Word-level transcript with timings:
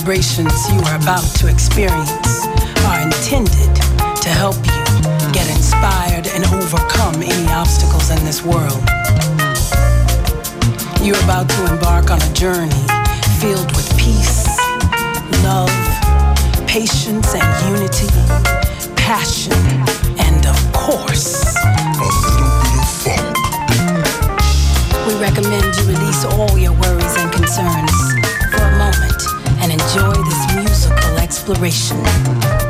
vibrations 0.00 0.72
you 0.72 0.80
are 0.80 0.96
about 0.96 1.24
to 1.36 1.46
experience 1.46 2.46
are 2.88 3.00
intended 3.02 3.74
to 4.16 4.30
help 4.30 4.56
you 4.56 4.84
get 5.30 5.46
inspired 5.50 6.26
and 6.28 6.44
overcome 6.56 7.16
any 7.16 7.46
obstacles 7.52 8.08
in 8.10 8.24
this 8.24 8.42
world. 8.42 8.80
You're 11.04 11.22
about 11.24 11.50
to 11.50 11.72
embark 11.72 12.10
on 12.10 12.20
a 12.22 12.32
journey 12.32 12.84
filled 13.40 13.70
with 13.76 13.88
peace, 13.98 14.48
love, 15.44 15.68
patience 16.66 17.34
and 17.34 17.50
unity, 17.68 18.08
passion, 18.96 19.52
and 20.16 20.46
of 20.46 20.56
course, 20.72 21.44
a 21.56 22.00
little 22.00 22.56
bit 22.64 22.74
of 22.80 22.88
funk. 23.04 23.36
We 25.06 25.20
recommend 25.20 25.76
you 25.76 25.84
release 25.92 26.24
all 26.24 26.56
your 26.58 26.72
worries 26.72 27.16
and 27.18 27.30
concerns 27.32 28.19
and 29.70 29.80
enjoy 29.80 30.12
this 30.24 30.54
musical 30.56 31.18
exploration. 31.18 32.69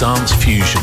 Dance 0.00 0.32
Fusion. 0.32 0.79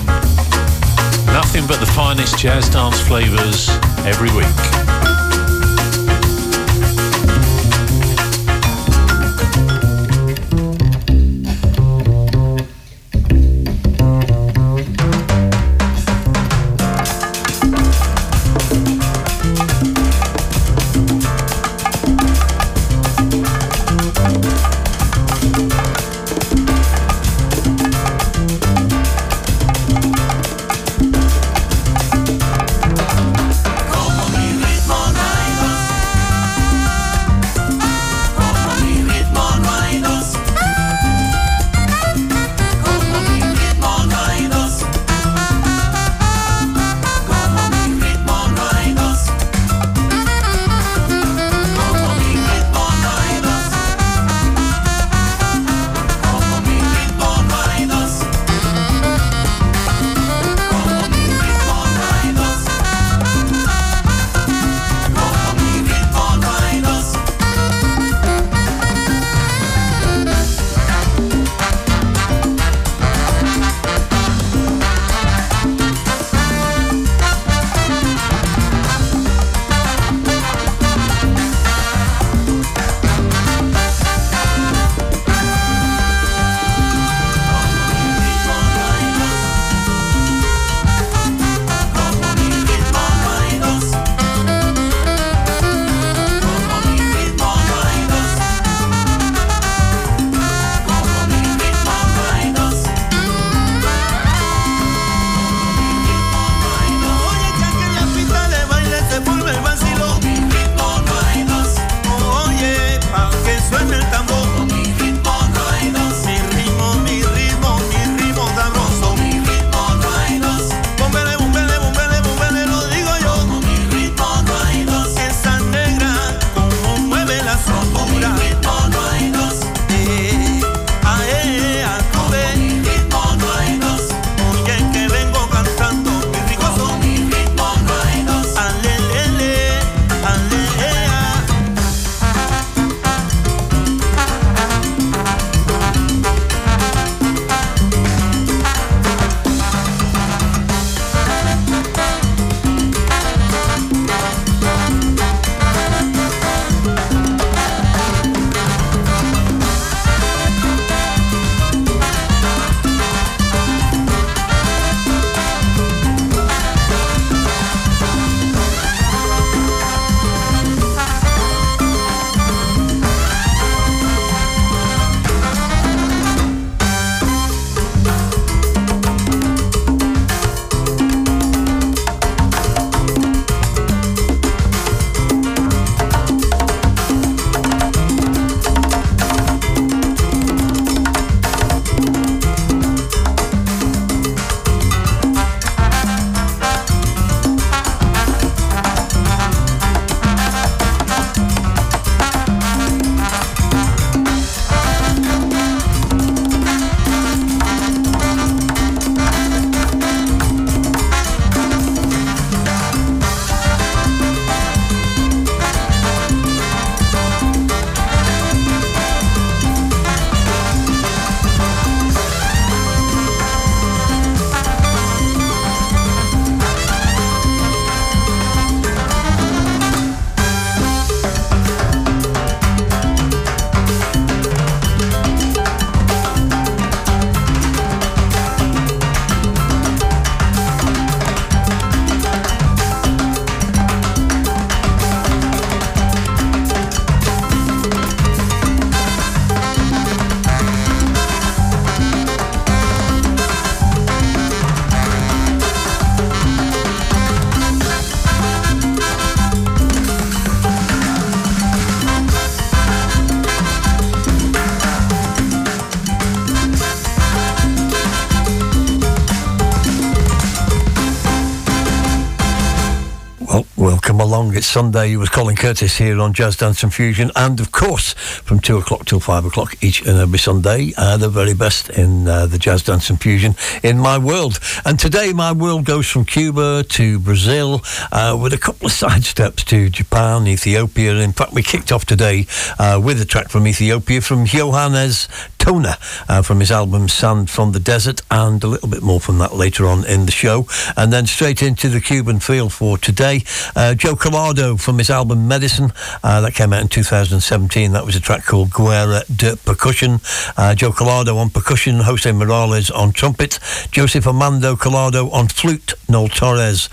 It's 274.57 274.65
Sunday 274.65 275.15
with 275.17 275.31
Colin 275.31 275.55
Curtis 275.55 275.97
here 275.97 276.19
on 276.19 276.33
Jazz 276.33 276.55
Dance 276.55 276.81
and 276.81 276.91
Fusion, 276.91 277.29
and 277.35 277.59
of 277.59 277.71
course, 277.71 278.13
from 278.13 278.59
two 278.59 278.77
o'clock 278.77 279.05
till 279.05 279.19
five 279.19 279.45
o'clock 279.45 279.75
each 279.83 280.01
and 280.01 280.17
every 280.17 280.39
Sunday, 280.39 280.93
uh, 280.97 281.15
the 281.15 281.29
very 281.29 281.53
best 281.53 281.91
in 281.91 282.27
uh, 282.27 282.47
the 282.47 282.57
Jazz 282.57 282.81
Dance 282.81 283.07
and 283.11 283.21
Fusion 283.21 283.53
in 283.83 283.99
my 283.99 284.17
world. 284.17 284.59
And 284.83 284.97
today, 284.97 285.31
my 285.31 285.51
world 285.51 285.85
goes 285.85 286.09
from 286.09 286.25
Cuba 286.25 286.83
to 286.89 287.19
Brazil, 287.19 287.83
uh, 288.11 288.35
with 288.41 288.51
a 288.51 288.57
couple 288.57 288.87
of 288.87 288.93
sidesteps 288.93 289.63
to 289.65 289.91
Japan, 289.91 290.47
Ethiopia. 290.47 291.13
In 291.17 291.33
fact, 291.33 291.53
we 291.53 291.61
kicked 291.61 291.91
off 291.91 292.05
today 292.05 292.47
uh, 292.79 292.99
with 292.99 293.21
a 293.21 293.25
track 293.25 293.49
from 293.49 293.67
Ethiopia 293.67 294.21
from 294.21 294.47
Johannes 294.47 295.27
Tona 295.67 295.97
uh, 296.29 296.41
from 296.41 296.61
his 296.61 296.71
album 296.71 297.09
Sand 297.09 297.49
from 297.49 297.73
the 297.73 297.79
Desert, 297.79 298.21
and 298.31 298.63
a 298.63 298.67
little 298.67 298.87
bit 298.87 299.03
more 299.03 299.19
from 299.19 299.37
that 299.39 299.53
later 299.53 299.85
on 299.85 300.05
in 300.05 300.25
the 300.25 300.31
show. 300.31 300.65
And 300.95 301.11
then 301.11 301.25
straight 301.25 301.61
into 301.61 301.89
the 301.89 301.99
Cuban 301.99 302.39
feel 302.39 302.69
for 302.69 302.97
today. 302.97 303.43
Uh, 303.75 303.93
Joe 303.93 304.15
Collado 304.15 304.79
from 304.79 304.97
his 304.97 305.09
album 305.09 305.45
Medicine, 305.45 305.91
uh, 306.23 306.39
that 306.39 306.53
came 306.53 306.71
out 306.71 306.83
in 306.83 306.87
2017. 306.87 307.91
That 307.91 308.05
was 308.05 308.15
a 308.15 308.21
track 308.21 308.45
called 308.45 308.71
Guerra 308.71 309.23
de 309.35 309.57
Percussion. 309.57 310.21
Uh, 310.55 310.73
Joe 310.73 310.91
Collado 310.91 311.35
on 311.35 311.49
percussion, 311.49 311.99
Jose 311.99 312.31
Morales 312.31 312.89
on 312.89 313.11
trumpet, 313.11 313.59
Joseph 313.91 314.25
Armando 314.25 314.77
Collado 314.77 315.29
on 315.33 315.49
flute, 315.49 315.95
Noel 316.07 316.29
Torres 316.29 316.87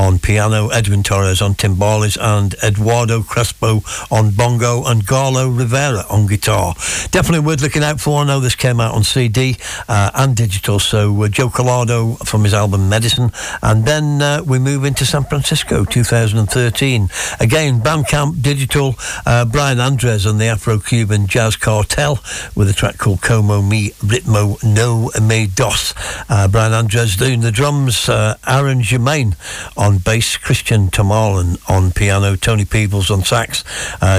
on 0.00 0.18
piano, 0.18 0.68
Edwin 0.68 1.02
Torres 1.02 1.42
on 1.42 1.54
timbales, 1.54 2.16
and 2.18 2.54
Eduardo 2.64 3.22
Crespo 3.22 3.82
on 4.10 4.30
bongo, 4.30 4.82
and 4.86 5.04
Garlo 5.06 5.56
Rivera 5.56 6.04
on 6.08 6.26
guitar. 6.26 6.74
Definitely 7.10 7.46
worth 7.46 7.60
looking 7.60 7.84
out 7.84 8.00
for. 8.00 8.22
I 8.22 8.24
know 8.24 8.40
this 8.40 8.54
came 8.54 8.80
out 8.80 8.94
on 8.94 9.04
CD 9.04 9.58
uh, 9.88 10.10
and 10.14 10.34
digital. 10.34 10.78
So 10.78 11.22
uh, 11.22 11.28
Joe 11.28 11.48
Collado 11.48 12.18
from 12.26 12.44
his 12.44 12.54
album 12.54 12.88
Medicine, 12.88 13.30
and 13.62 13.84
then 13.84 14.22
uh, 14.22 14.42
we 14.46 14.58
move 14.58 14.84
into 14.84 15.04
San 15.04 15.24
Francisco 15.24 15.84
2013. 15.84 17.10
Again, 17.38 17.80
Bandcamp 17.80 18.40
Digital. 18.40 18.94
Uh, 19.26 19.44
Brian 19.44 19.80
Andres 19.80 20.24
and 20.24 20.40
the 20.40 20.46
Afro-Cuban 20.46 21.26
Jazz 21.26 21.56
Cartel 21.56 22.20
with 22.56 22.70
a 22.70 22.72
track 22.72 22.96
called 22.96 23.20
Como 23.20 23.60
Mi 23.60 23.90
Ritmo 24.00 24.62
No 24.64 25.10
Me 25.20 25.46
Dos. 25.46 25.94
Uh, 26.30 26.48
Brian 26.48 26.72
Andres 26.72 27.16
doing 27.16 27.40
the 27.40 27.52
drums. 27.52 28.08
Uh, 28.08 28.36
Aaron 28.46 28.82
Germain 28.82 29.36
on 29.80 29.98
bass. 29.98 30.36
Christian 30.36 30.88
Tumalan 30.88 31.58
on 31.68 31.90
piano. 31.90 32.36
Tony 32.36 32.64
Peebles 32.64 33.10
on 33.10 33.24
sax. 33.24 33.64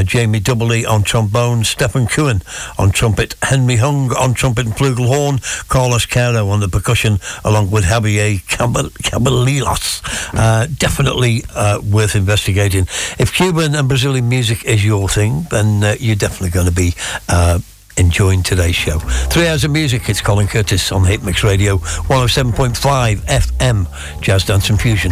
Jamie 0.04 0.42
Dubberly 0.42 0.86
on 0.86 1.04
trombone. 1.04 1.64
Stephen 1.64 2.08
Cohen 2.08 2.42
on 2.78 2.92
trumpet. 2.92 3.36
Henry 3.44 3.76
Hung 3.76 4.12
on 4.16 4.34
trumpet 4.34 4.66
and 4.66 4.76
flugelhorn, 4.76 5.68
Carlos 5.68 6.06
Caro 6.06 6.50
on 6.50 6.60
the 6.60 6.68
percussion, 6.68 7.20
along 7.44 7.70
with 7.70 7.84
Javier 7.84 8.40
Cabanillas. 8.42 10.02
Uh, 10.34 10.68
definitely 10.78 11.44
uh, 11.54 11.80
worth 11.82 12.16
investigating. 12.16 12.84
If 13.20 13.34
Cuban 13.34 13.76
and 13.76 13.88
Brazilian 13.88 14.30
music 14.30 14.66
is 14.66 14.84
your 14.84 15.10
thing, 15.10 15.48
then 15.52 15.84
uh, 15.84 15.96
you're 16.00 16.16
definitely 16.16 16.50
going 16.50 16.68
to 16.68 16.72
be 16.74 16.94
uh, 17.30 17.60
enjoying 17.98 18.44
today's 18.44 18.76
show. 18.76 19.00
Three 19.00 19.48
hours 19.48 19.64
of 19.64 19.72
music. 19.72 20.10
It's 20.10 20.22
Colin 20.22 20.48
Curtis 20.48 20.92
on 20.92 21.04
Hitmix 21.04 21.44
Radio, 21.44 21.78
107.5 21.78 23.18
FM, 23.26 24.22
Jazz 24.22 24.46
Dance 24.46 24.70
and 24.70 24.80
Fusion. 24.80 25.12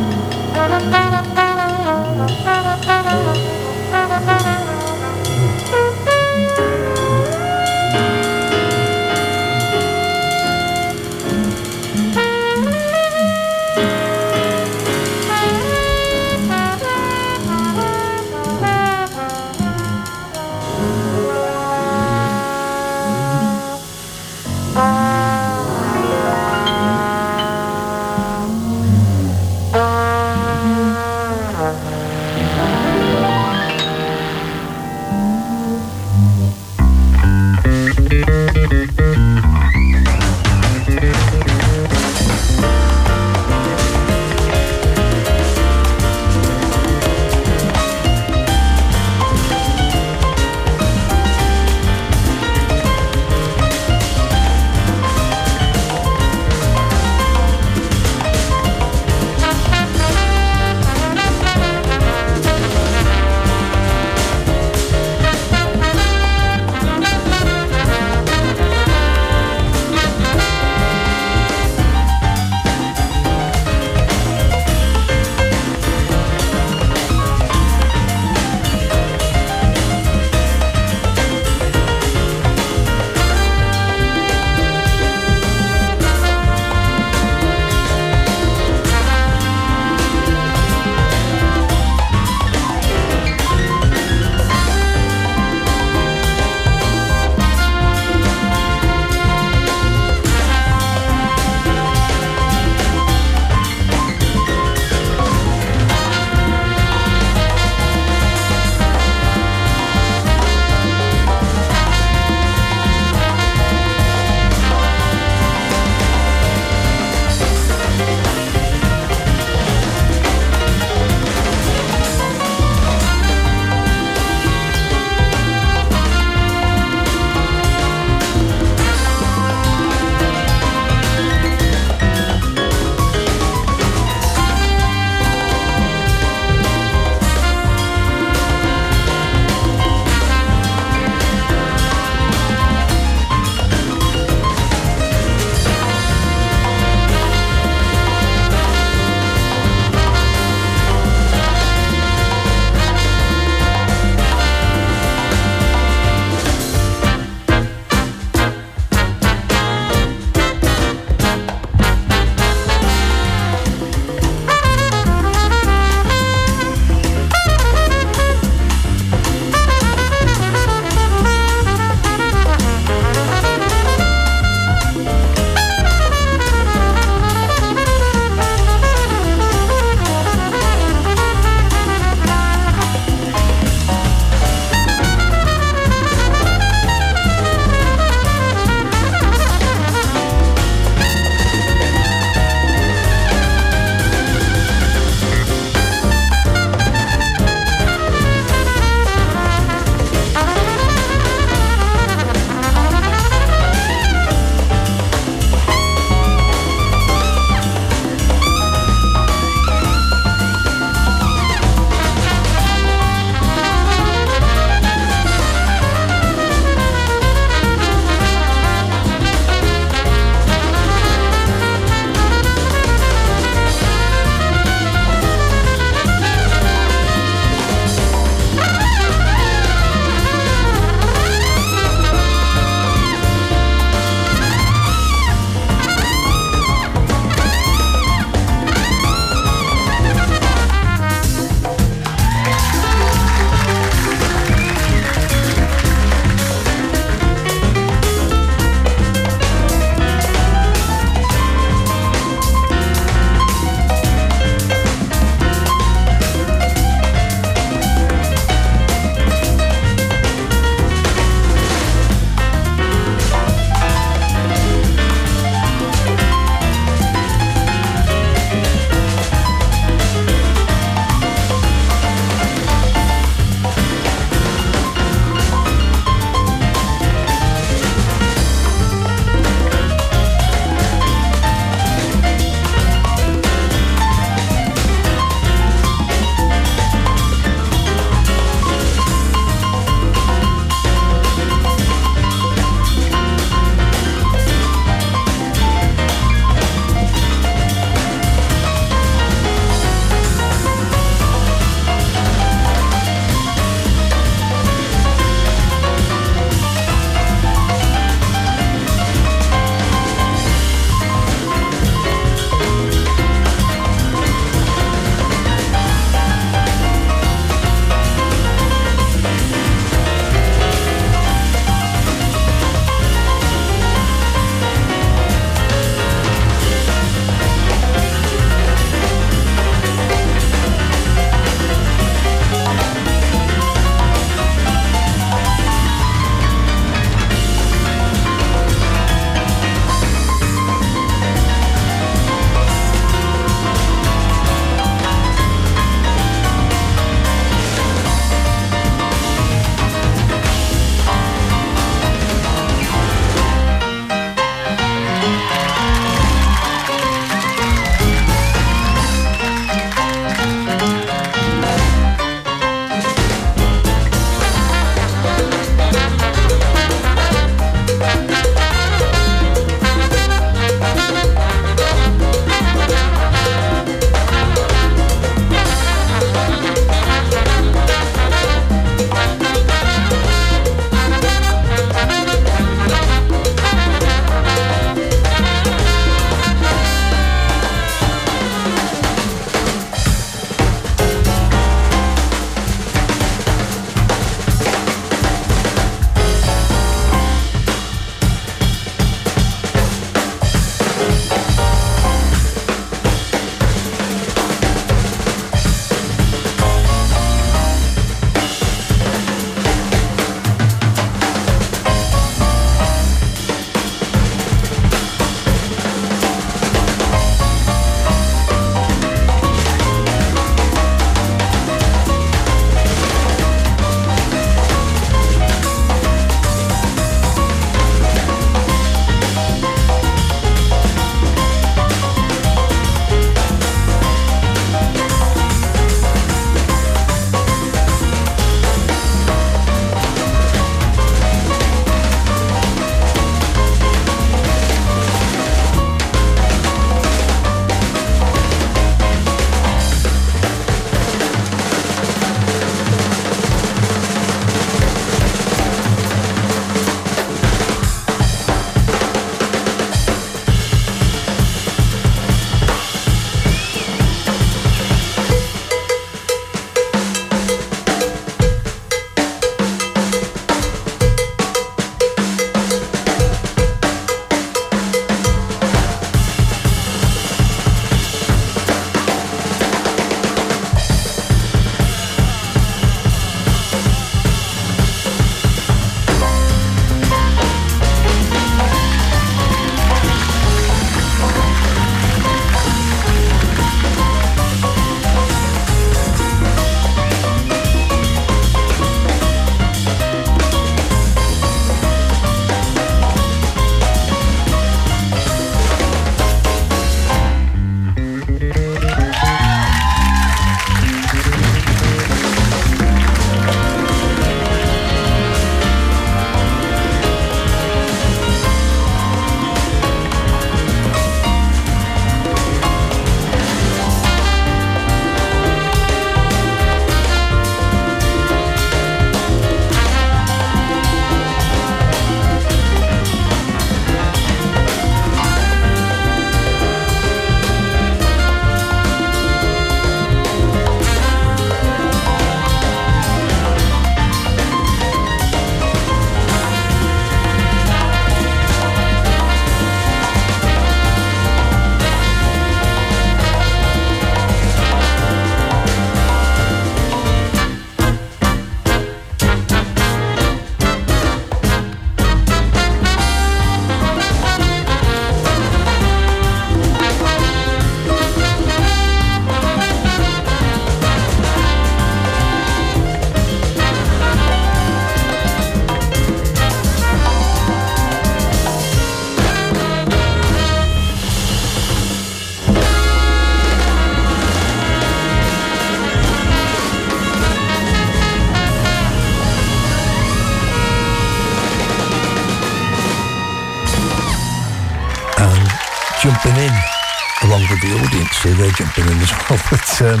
jumping 598.56 598.86
in 598.86 598.98
as 598.98 599.10
well. 599.10 599.40
But 599.50 599.82
um, 599.82 600.00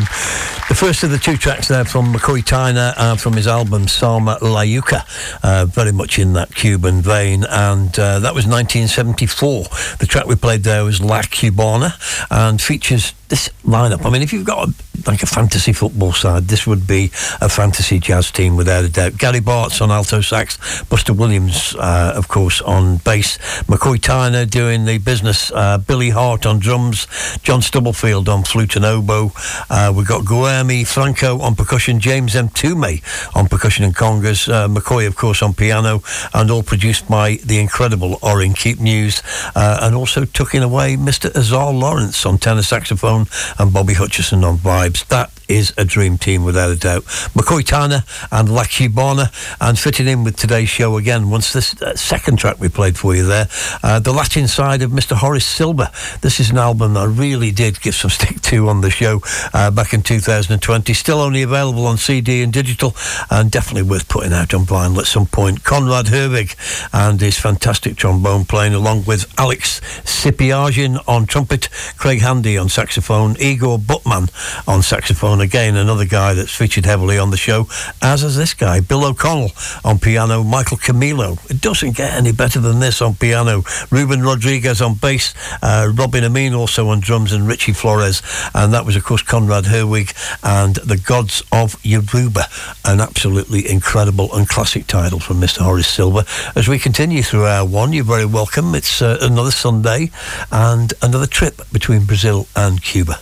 the 0.68 0.74
first 0.74 1.02
of 1.02 1.10
the 1.10 1.18
two 1.18 1.36
tracks 1.36 1.68
there 1.68 1.84
from 1.84 2.12
McCoy 2.12 2.40
Tyner 2.40 2.94
uh, 2.96 3.16
from 3.16 3.34
his 3.34 3.46
album 3.46 3.88
Sama 3.88 4.38
Layuca, 4.40 5.04
uh, 5.42 5.66
very 5.66 5.92
much 5.92 6.18
in 6.18 6.32
that 6.34 6.54
Cuban 6.54 7.02
vein. 7.02 7.44
And 7.44 7.96
uh, 7.98 8.20
that 8.20 8.34
was 8.34 8.46
1974. 8.46 9.64
The 9.98 10.06
track 10.06 10.26
we 10.26 10.36
played 10.36 10.62
there 10.62 10.84
was 10.84 11.00
La 11.00 11.22
Cubana 11.22 11.94
and 12.30 12.60
features 12.60 13.12
this 13.28 13.50
lineup. 13.64 14.04
I 14.04 14.10
mean, 14.10 14.22
if 14.22 14.32
you've 14.32 14.46
got 14.46 14.68
a, 14.68 14.74
like 15.06 15.22
a 15.22 15.26
fantasy 15.26 15.72
football 15.72 16.12
side, 16.12 16.44
this 16.44 16.66
would 16.66 16.86
be 16.86 17.10
a 17.40 17.48
fantasy 17.48 17.98
jazz 17.98 18.30
team 18.30 18.56
without 18.56 18.84
a 18.84 18.88
doubt. 18.88 19.18
Gary 19.18 19.40
Bartz 19.40 19.80
on 19.80 19.90
alto 19.90 20.20
sax, 20.20 20.82
Buster 20.84 21.12
Williams, 21.12 21.74
uh, 21.76 22.12
of 22.16 22.28
course, 22.28 22.60
on 22.62 22.98
bass, 22.98 23.38
McCoy 23.66 23.96
Tyner 23.96 24.48
doing 24.48 24.84
the 24.84 24.98
business, 24.98 25.50
uh, 25.52 25.78
Billy 25.78 26.10
Hart 26.10 26.46
on 26.46 26.58
drums, 26.58 27.06
John 27.42 27.62
Stubblefield 27.62 28.28
on 28.28 28.44
flute 28.44 28.76
and 28.76 28.84
oboe. 28.84 29.32
Uh, 29.70 29.92
we've 29.94 30.06
got 30.06 30.22
Guilherme 30.22 30.86
Franco 30.86 31.40
on 31.40 31.54
percussion, 31.54 32.00
James 32.00 32.34
Mtume 32.34 33.02
on 33.36 33.46
percussion 33.48 33.84
and 33.84 33.94
congas, 33.94 34.48
uh, 34.52 34.68
McCoy, 34.68 35.06
of 35.06 35.16
course, 35.16 35.42
on 35.42 35.54
piano, 35.54 36.02
and 36.32 36.50
all 36.50 36.62
produced 36.62 37.08
by 37.08 37.36
the 37.44 37.58
incredible 37.58 38.18
Orrin 38.22 38.54
Keepnews, 38.54 39.22
uh, 39.54 39.78
and 39.82 39.94
also 39.94 40.24
tucking 40.24 40.62
away 40.62 40.96
Mr. 40.96 41.34
Azar 41.36 41.72
Lawrence 41.72 42.24
on 42.26 42.38
tenor 42.38 42.62
saxophone 42.62 43.26
and 43.58 43.72
Bobby 43.72 43.94
Hutcherson 43.94 44.44
on 44.44 44.56
vibes. 44.94 45.06
That 45.08 45.30
is 45.48 45.74
a 45.76 45.84
dream 45.84 46.18
team 46.18 46.44
without 46.44 46.70
a 46.70 46.76
doubt. 46.76 47.04
McCoy 47.34 47.62
Tyner 47.62 48.04
and 48.32 48.48
La 48.48 48.62
Cubana, 48.62 49.30
and 49.60 49.78
fitting 49.78 50.06
in 50.06 50.24
with 50.24 50.36
today's 50.36 50.68
show 50.68 50.96
again. 50.96 51.30
Once 51.30 51.52
this 51.52 51.80
uh, 51.82 51.94
second 51.96 52.38
track 52.38 52.60
we 52.60 52.68
played 52.68 52.96
for 52.96 53.14
you 53.14 53.24
there, 53.26 53.48
uh, 53.82 53.98
the 53.98 54.12
Latin 54.12 54.48
side 54.48 54.82
of 54.82 54.90
Mr. 54.90 55.16
Horace 55.16 55.46
Silver. 55.46 55.90
This 56.22 56.40
is 56.40 56.50
an 56.50 56.58
album 56.58 56.96
I 56.96 57.04
really 57.04 57.50
did 57.50 57.80
give 57.80 57.94
some 57.94 58.10
stick 58.14 58.40
to 58.44 58.68
on 58.68 58.80
the 58.80 58.90
show 58.90 59.20
uh, 59.52 59.70
back 59.70 59.92
in 59.92 60.02
2020. 60.02 60.92
Still 60.92 61.20
only 61.20 61.42
available 61.42 61.86
on 61.86 61.96
CD 61.96 62.42
and 62.42 62.52
digital, 62.52 62.94
and 63.30 63.50
definitely 63.50 63.88
worth 63.88 64.08
putting 64.08 64.32
out 64.32 64.54
on 64.54 64.64
vinyl 64.64 64.98
at 64.98 65.06
some 65.06 65.26
point. 65.26 65.64
Conrad 65.64 66.06
Herwig 66.06 66.54
and 66.92 67.20
his 67.20 67.38
fantastic 67.38 67.96
trombone 67.96 68.44
playing, 68.44 68.74
along 68.74 69.04
with 69.04 69.32
Alex 69.38 69.80
Sipiagin 70.04 71.02
on 71.08 71.26
trumpet, 71.26 71.68
Craig 71.96 72.20
Handy 72.20 72.58
on 72.58 72.68
saxophone, 72.68 73.36
Igor 73.38 73.78
Butman 73.78 74.28
on 74.66 74.82
saxophone. 74.82 75.40
Again, 75.40 75.76
another 75.76 76.04
guy 76.04 76.34
that's 76.34 76.54
featured 76.54 76.84
heavily 76.84 77.18
on 77.18 77.30
the 77.30 77.36
show, 77.36 77.66
as 78.02 78.22
is 78.22 78.36
this 78.36 78.54
guy, 78.54 78.80
Bill 78.80 79.04
O'Connell 79.04 79.50
on 79.84 79.98
piano, 79.98 80.42
Michael 80.42 80.76
Camilo. 80.76 81.38
It 81.50 81.60
doesn't 81.60 81.96
get 81.96 82.14
any 82.14 82.32
better 82.32 82.60
than 82.60 82.80
this 82.80 83.00
on 83.02 83.14
piano. 83.14 83.64
Ruben 83.90 84.22
Rodriguez 84.22 84.80
on 84.80 84.94
bass, 84.94 85.34
uh, 85.62 85.90
Robby 85.94 86.20
Ameen 86.20 86.54
also 86.54 86.88
on 86.88 87.00
drums, 87.00 87.32
and 87.32 87.46
Richie 87.46 87.72
Flores. 87.72 88.22
And 88.54 88.72
that 88.72 88.84
was, 88.84 88.96
of 88.96 89.04
course, 89.04 89.22
Conrad 89.22 89.64
Herwig 89.64 90.14
and 90.42 90.76
the 90.76 90.96
Gods 90.96 91.42
of 91.52 91.76
Yoruba, 91.84 92.44
an 92.84 93.00
absolutely 93.00 93.68
incredible 93.70 94.34
and 94.34 94.48
classic 94.48 94.86
title 94.86 95.20
from 95.20 95.40
Mr. 95.40 95.58
Horace 95.58 95.88
Silver. 95.88 96.24
As 96.54 96.68
we 96.68 96.78
continue 96.78 97.22
through 97.22 97.44
our 97.46 97.64
one, 97.64 97.92
you're 97.92 98.04
very 98.04 98.26
welcome. 98.26 98.74
It's 98.74 99.02
uh, 99.02 99.18
another 99.20 99.50
Sunday 99.50 100.10
and 100.50 100.92
another 101.02 101.26
trip 101.26 101.60
between 101.72 102.04
Brazil 102.04 102.46
and 102.54 102.82
Cuba. 102.82 103.18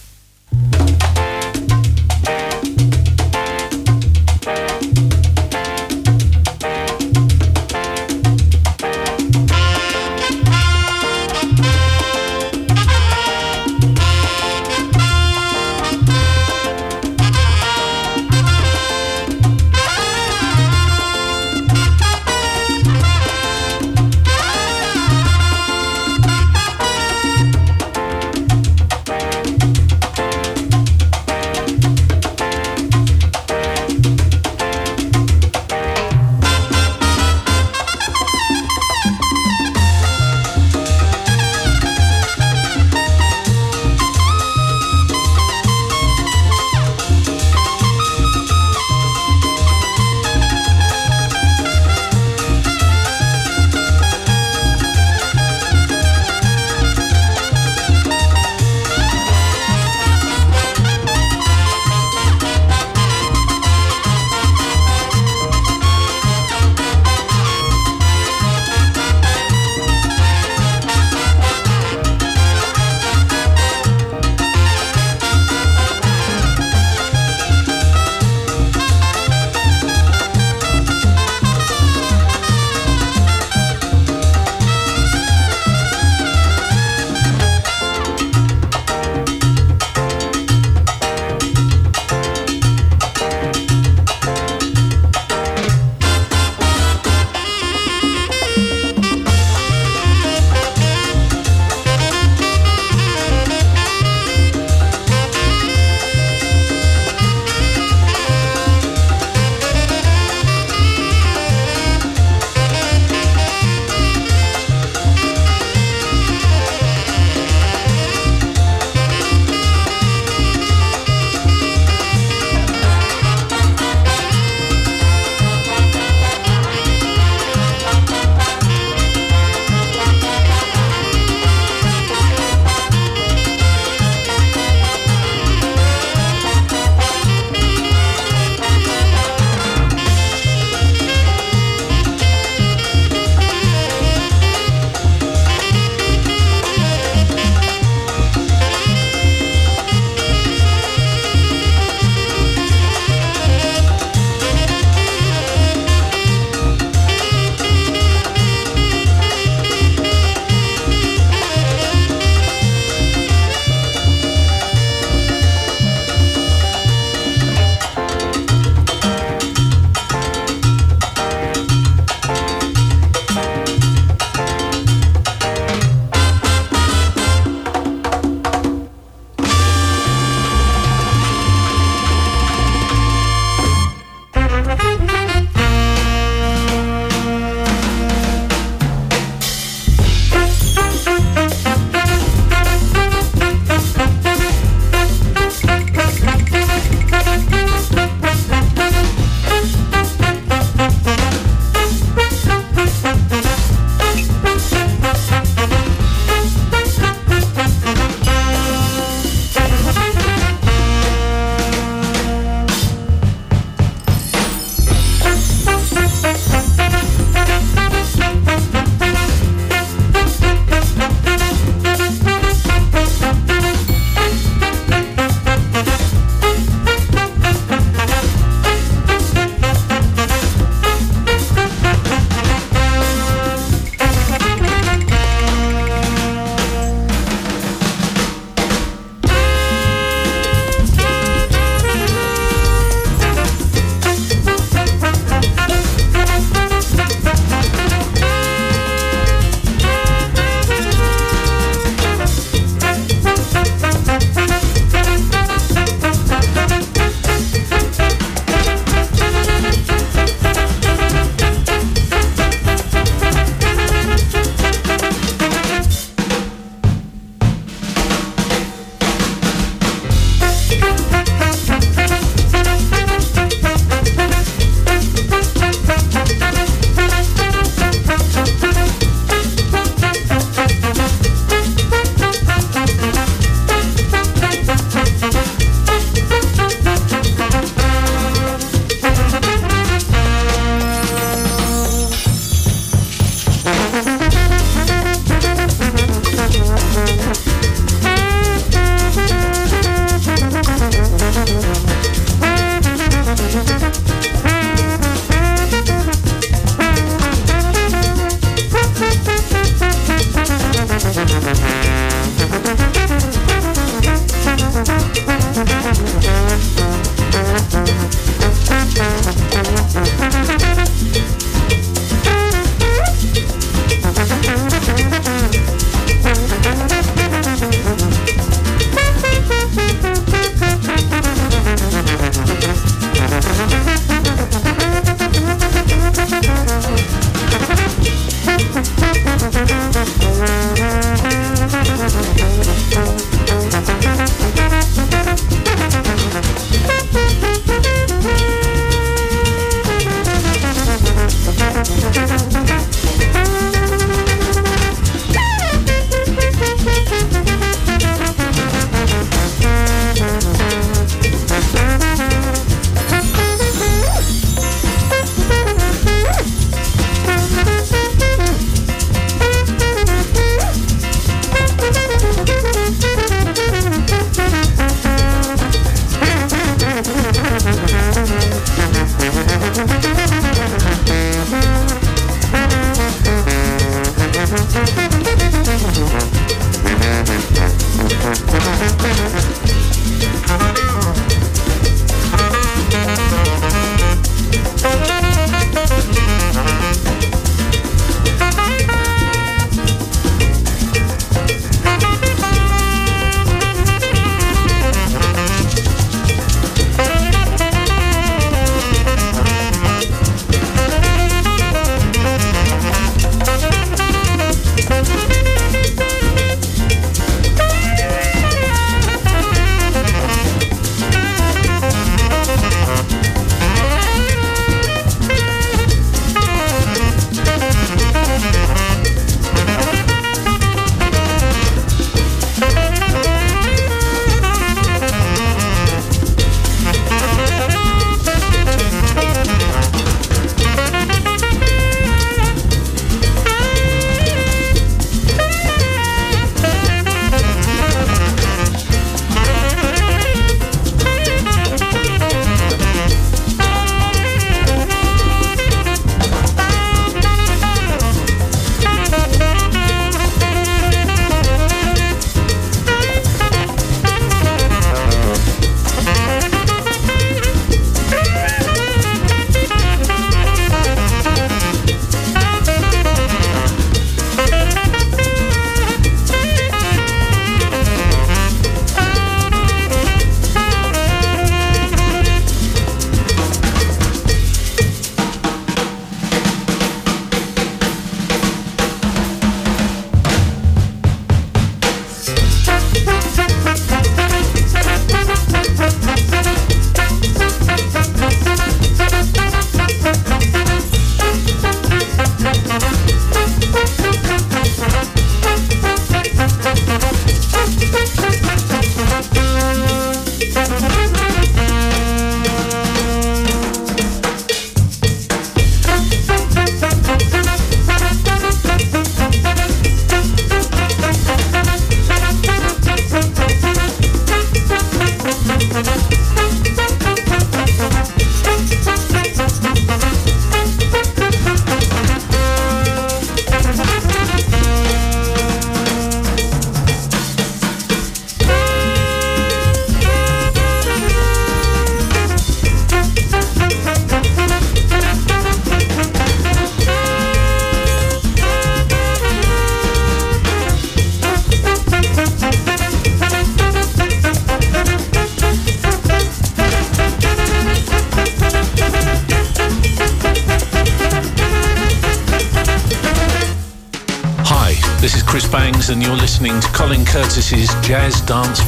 Dance 568.26 568.61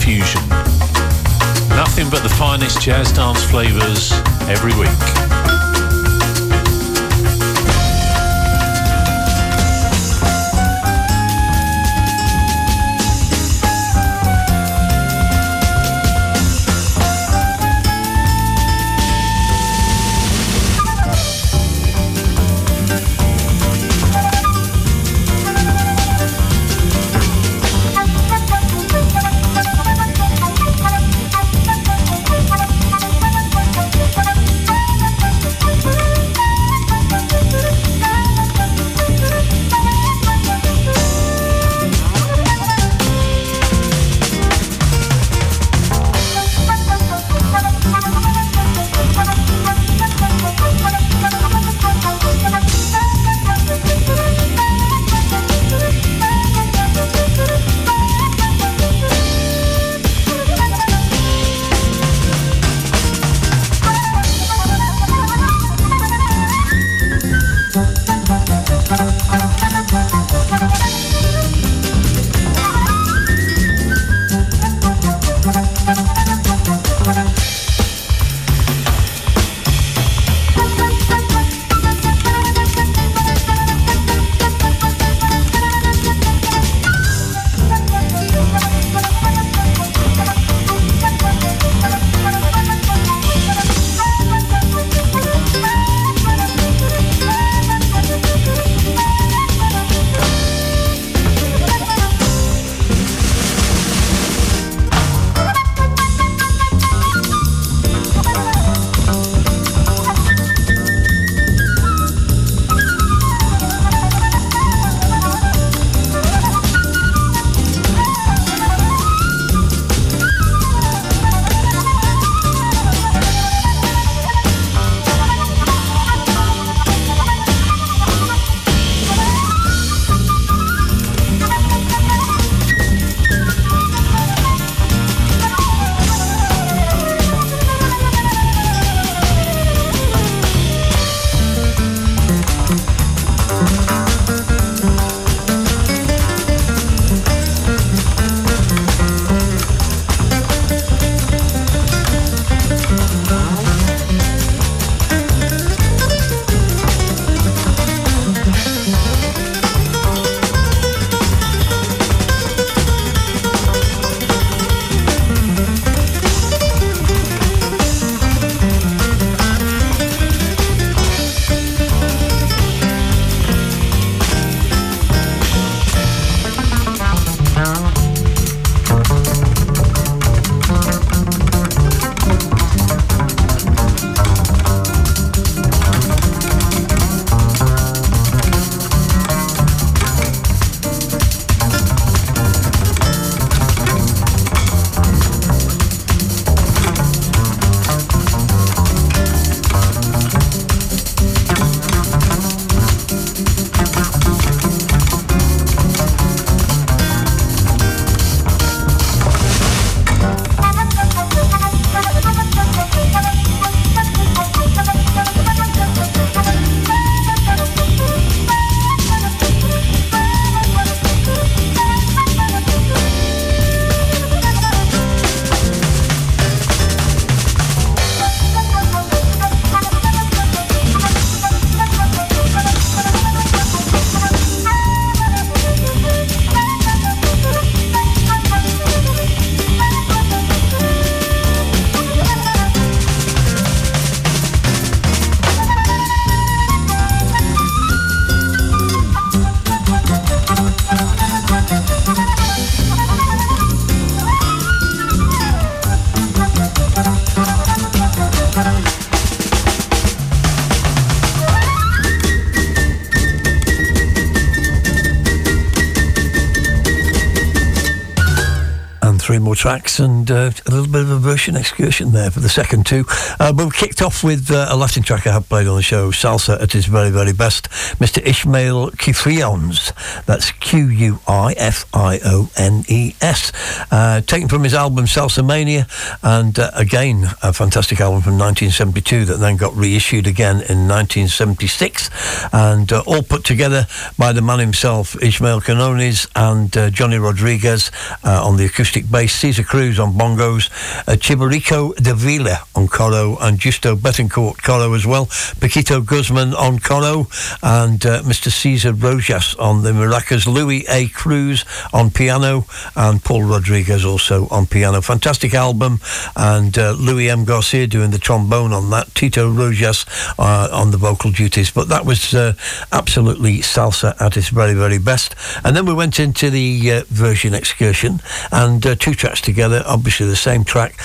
tracks 269.65 269.99
and 269.99 270.31
uh, 270.31 270.51
a 270.67 270.71
little 270.71 270.93
bit 270.93 271.01
of 271.01 271.11
a 271.11 271.19
version 271.19 271.57
excursion 271.57 272.12
there 272.12 272.31
for 272.31 272.41
the 272.41 272.51
second 272.51 272.85
two. 272.85 273.03
Uh, 273.41 273.51
but 273.51 273.65
we 273.65 273.71
kicked 273.71 274.03
off 274.03 274.23
with 274.23 274.51
uh, 274.51 274.67
a 274.69 274.77
Latin 274.77 275.03
track 275.03 275.27
I 275.27 275.33
have 275.33 275.49
played 275.49 275.67
on 275.67 275.77
the 275.77 275.83
show, 275.83 276.11
Salsa 276.11 276.61
at 276.61 276.75
its 276.75 276.85
very, 276.85 277.09
very 277.09 277.33
best, 277.33 277.71
Mr. 277.99 278.23
Ishmael 278.27 278.91
Quifiones. 278.91 279.95
That's 280.27 280.53
Q 280.75 280.89
U 280.89 281.20
I 281.29 281.55
F 281.57 281.87
I 281.95 282.18
O 282.25 282.51
N 282.57 282.83
E 282.89 283.14
S. 283.20 283.53
Uh, 283.93 284.20
taken 284.22 284.49
from 284.49 284.64
his 284.64 284.75
album 284.75 285.05
Salsa 285.05 285.47
Mania, 285.47 285.87
and 286.20 286.59
uh, 286.59 286.72
again, 286.75 287.27
a 287.45 287.53
fantastic 287.53 288.01
album 288.01 288.22
from 288.22 288.37
1972 288.37 289.27
that 289.27 289.37
then 289.37 289.57
got 289.57 289.72
reissued 289.77 290.27
again 290.27 290.57
in 290.57 290.89
1976, 290.89 292.11
and 292.53 292.93
uh, 292.93 293.05
all 293.07 293.22
put 293.22 293.45
together 293.45 293.87
by 294.18 294.33
the 294.33 294.43
man 294.43 294.59
himself, 294.59 295.14
Ishmael 295.22 295.61
Canones, 295.61 296.27
and 296.35 296.93
Johnny 296.93 297.18
Rodriguez 297.18 297.93
on 298.25 298.57
the 298.57 298.64
acoustic 298.64 299.09
bass, 299.09 299.33
Cesar 299.33 299.62
Cruz 299.62 300.01
on 300.01 300.14
bongos, 300.14 300.70
uh, 301.07 301.12
Chibarico 301.12 301.95
de 301.95 302.14
Villa 302.14 302.64
on 302.85 302.89
coro, 302.89 303.37
and 303.41 303.59
Justo 303.59 303.97
Betancourt 303.97 304.62
coro 304.62 304.93
as 304.93 305.07
well, 305.07 305.26
Paquito 305.26 306.05
Guzman 306.05 306.55
on 306.55 306.78
coro, 306.78 307.26
and 307.62 308.05
uh, 308.05 308.22
Mr. 308.22 308.51
Cesar 308.51 308.93
Rojas 308.93 309.55
on 309.55 309.82
the 309.82 309.93
maracas, 309.93 310.47
Louis 310.47 310.85
A. 310.89 311.09
Cruz 311.09 311.64
on 311.93 312.11
piano, 312.11 312.66
and 312.95 313.24
Paul 313.24 313.45
Rodriguez 313.45 314.05
also 314.05 314.49
on 314.49 314.66
piano. 314.66 315.01
Fantastic 315.01 315.55
album, 315.55 316.01
and 316.37 316.76
uh, 316.76 316.93
Louis 316.93 317.30
M. 317.30 317.45
Garcia 317.45 317.87
doing 317.87 318.11
the 318.11 318.18
trombone 318.18 318.72
on 318.72 318.91
that, 318.91 319.14
Tito 319.14 319.51
Rojas 319.51 320.05
uh, 320.39 320.68
on 320.70 320.91
the 320.91 320.99
vocal 320.99 321.30
duties. 321.30 321.70
But 321.70 321.89
that 321.89 322.05
was 322.05 322.35
uh, 322.35 322.53
absolutely 322.93 323.59
salsa 323.59 324.20
at 324.20 324.37
its 324.37 324.51
very, 324.51 324.74
very 324.74 324.99
best. 324.99 325.35
And 325.64 325.74
then 325.74 325.87
we 325.87 325.95
went 325.95 326.20
into 326.20 326.51
the 326.51 326.93
uh, 326.93 327.05
version 327.09 327.55
excursion, 327.55 328.20
and 328.53 328.85
uh, 328.87 328.95
two 328.95 329.14
tracks 329.14 329.41
together, 329.41 329.82
obviously 329.87 330.26
the 330.26 330.37
same 330.37 330.64
track, 330.64 330.99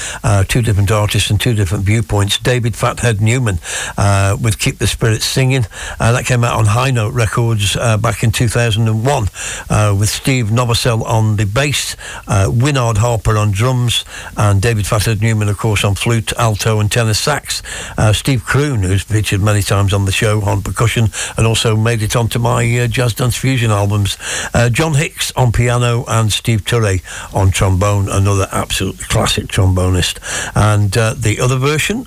two 0.47 0.61
different 0.61 0.91
artists 0.91 1.29
and 1.29 1.39
two 1.39 1.53
different 1.53 1.68
viewpoints. 1.77 2.37
David 2.37 2.75
Fathead 2.75 3.21
Newman 3.21 3.59
uh, 3.97 4.37
with 4.41 4.59
Keep 4.59 4.77
the 4.77 4.87
Spirits 4.87 5.25
Singing. 5.25 5.65
Uh, 5.99 6.11
that 6.11 6.25
came 6.25 6.43
out 6.43 6.57
on 6.57 6.65
High 6.65 6.91
Note 6.91 7.13
Records 7.13 7.75
uh, 7.75 7.97
back 7.97 8.23
in 8.23 8.31
2001 8.31 9.27
uh, 9.69 9.95
with 9.97 10.09
Steve 10.09 10.47
Novosel 10.47 11.03
on 11.05 11.35
the 11.35 11.45
bass, 11.45 11.95
Winard 12.27 12.97
Harper 12.97 13.37
on 13.37 13.51
drums, 13.51 14.05
and 14.37 14.61
David 14.61 14.85
Fathead 14.85 15.21
Newman, 15.21 15.49
of 15.49 15.57
course, 15.57 15.83
on 15.83 15.95
flute, 15.95 16.33
alto, 16.37 16.79
and 16.79 16.91
tenor 16.91 17.13
sax. 17.13 17.61
Steve 18.13 18.43
Kroon, 18.43 18.83
who's 18.83 19.03
featured 19.03 19.41
many 19.41 19.61
times 19.61 19.93
on 19.93 20.05
the 20.05 20.11
show 20.11 20.41
on 20.41 20.61
percussion 20.61 21.07
and 21.37 21.45
also 21.45 21.75
made 21.75 22.01
it 22.01 22.15
onto 22.15 22.39
my 22.39 22.87
Jazz 22.87 23.13
Dance 23.13 23.35
Fusion 23.35 23.71
albums. 23.71 24.17
John 24.71 24.95
Hicks 24.95 25.31
on 25.35 25.51
piano 25.51 26.05
and 26.07 26.31
Steve 26.31 26.63
Turre 26.63 27.01
on 27.33 27.51
trombone, 27.51 28.09
another 28.09 28.47
absolute 28.51 28.97
classic 28.99 29.47
trombonist. 29.47 30.19
And 30.55 30.97
uh, 30.97 31.13
the 31.13 31.39
other 31.39 31.58
version 31.59 32.05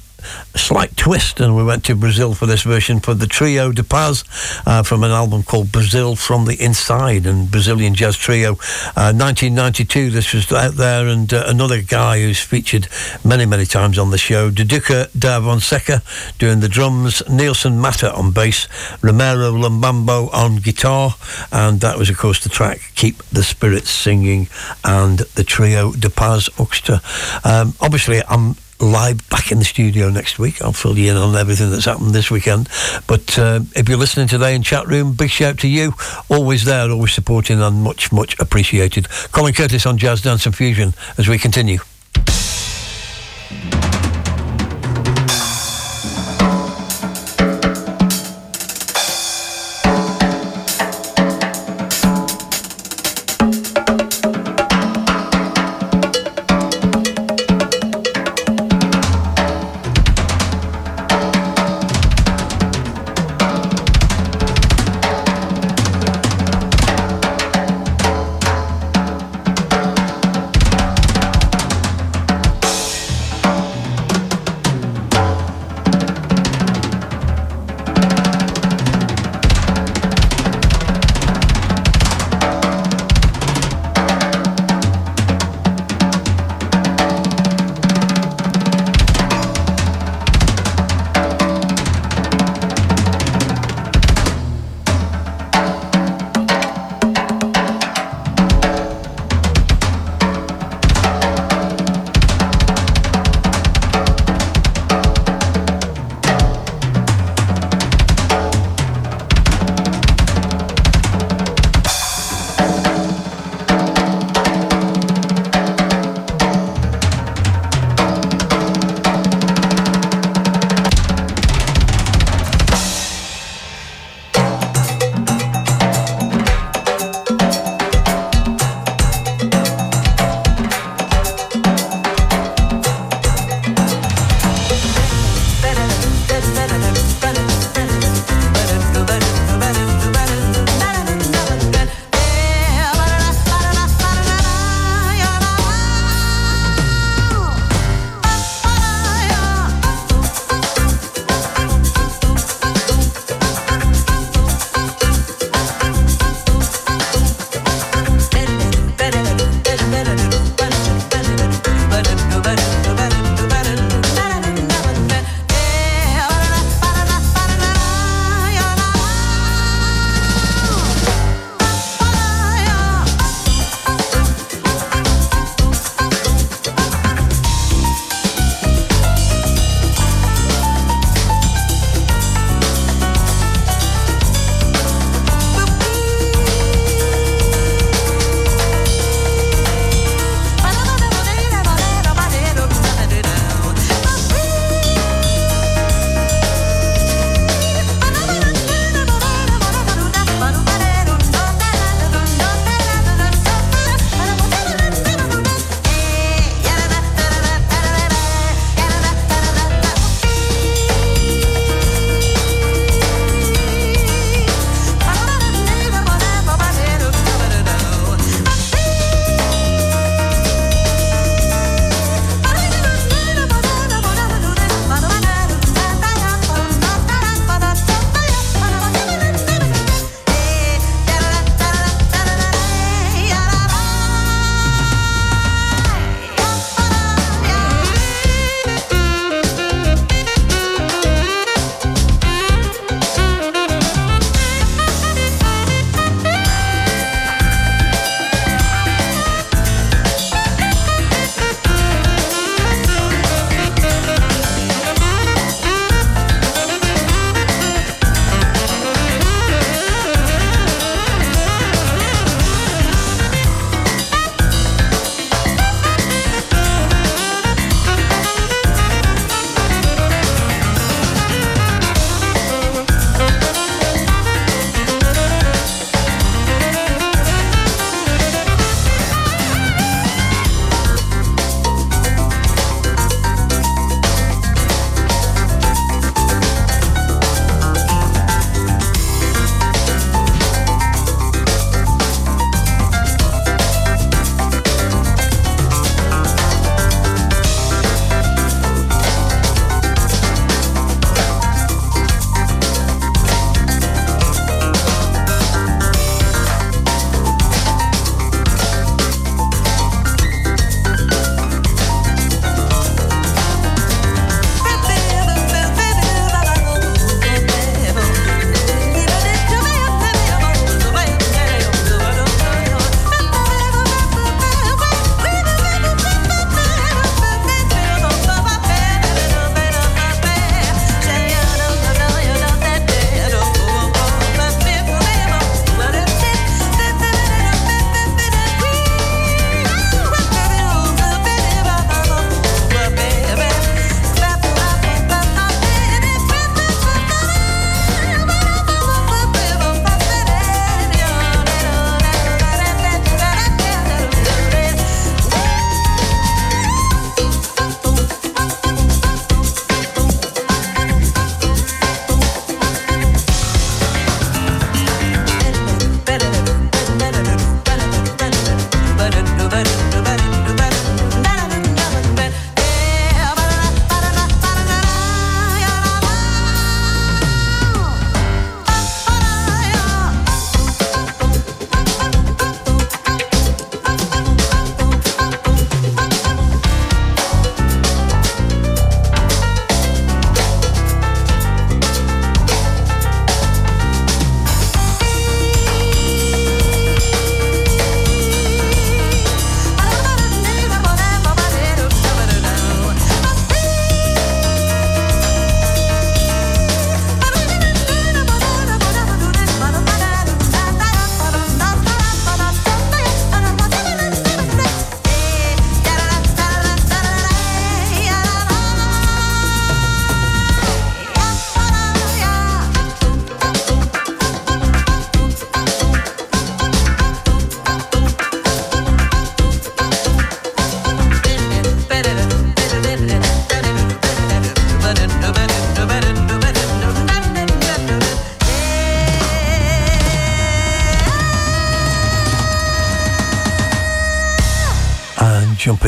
slight 0.55 0.97
twist, 0.97 1.41
and 1.41 1.57
we 1.57 1.65
went 1.65 1.85
to 1.85 1.95
Brazil 1.95 2.35
for 2.35 2.47
this 2.47 2.63
version 2.63 3.01
for 3.01 3.15
the 3.15 3.27
Trio 3.27 3.73
da 3.73 3.83
Paz 3.83 4.25
uh, 4.67 4.83
from 4.83 5.03
an 5.03 5.11
album 5.11 5.43
called 5.43 5.73
Brazil 5.73 6.17
from 6.17 6.45
the 6.45 6.63
Inside 6.63 7.27
and 7.27 7.51
Brazilian 7.51 7.95
Jazz 7.95 8.17
Trio. 8.17 8.53
Uh, 8.97 9.13
1992, 9.13 10.11
this 10.11 10.33
was 10.33 10.51
out 10.53 10.75
there, 10.75 11.07
and 11.07 11.33
uh, 11.33 11.45
another 11.47 11.83
guy 11.83 12.21
who's 12.21 12.41
featured 12.41 12.89
many, 13.25 13.47
many 13.47 13.65
times 13.65 13.99
on 13.99 14.11
the 14.11 14.19
show, 14.19 14.51
Duduka 14.51 15.09
da 15.19 15.41
Fonseca 15.41 16.03
doing 16.39 16.61
the 16.61 16.69
drums, 16.69 17.23
Nilson 17.29 17.81
Matta 17.81 18.15
on 18.15 18.33
bass, 18.33 18.69
Romero 19.03 19.51
Lubambo 19.53 20.33
on 20.33 20.57
guitar, 20.57 21.15
and 21.51 21.81
that 21.81 21.99
was, 21.99 22.11
of 22.11 22.19
course, 22.19 22.43
the 22.43 22.49
track 22.49 22.81
Keep 22.95 23.23
the 23.25 23.43
Spirits 23.43 23.91
Singing 23.91 24.49
and 24.85 25.21
the 25.21 25.45
Trio 25.45 25.93
da 25.93 26.09
Paz 26.09 26.49
Orchestra. 26.59 27.01
Um, 27.45 27.75
obviously, 27.81 28.23
I'm 28.29 28.57
live 28.83 29.29
back 29.31 29.53
in 29.53 29.59
the 29.59 29.65
studio 29.65 30.11
next 30.11 30.39
week. 30.39 30.61
I'll 30.61 30.73
fill 30.73 30.99
you 30.99 31.13
in 31.13 31.17
on 31.17 31.37
everything 31.37 31.71
that's 31.71 31.85
happened 31.85 32.11
this 32.11 32.31
weekend. 32.31 32.69
But 33.07 33.39
uh, 33.39 33.61
if 33.77 33.89
you're 33.89 33.99
listening 33.99 34.29
today 34.29 34.55
in 34.55 34.63
chat 34.63 34.87
room, 34.87 35.15
big 35.15 35.31
shout 35.31 35.59
to 35.61 35.69
you. 35.69 35.95
Always 36.29 36.65
there, 36.65 36.91
always 36.91 37.13
supporting, 37.13 37.61
and 37.63 37.83
much, 37.83 38.13
much 38.13 38.39
appreciated. 38.39 39.09
Colin 39.31 39.55
Curtis 39.55 39.87
on 39.87 39.99
Jazz 39.99 40.21
Dance 40.21 40.47
and 40.47 40.55
Fusion 40.55 40.95
as 41.17 41.29
we 41.29 41.39
continue. 41.39 41.79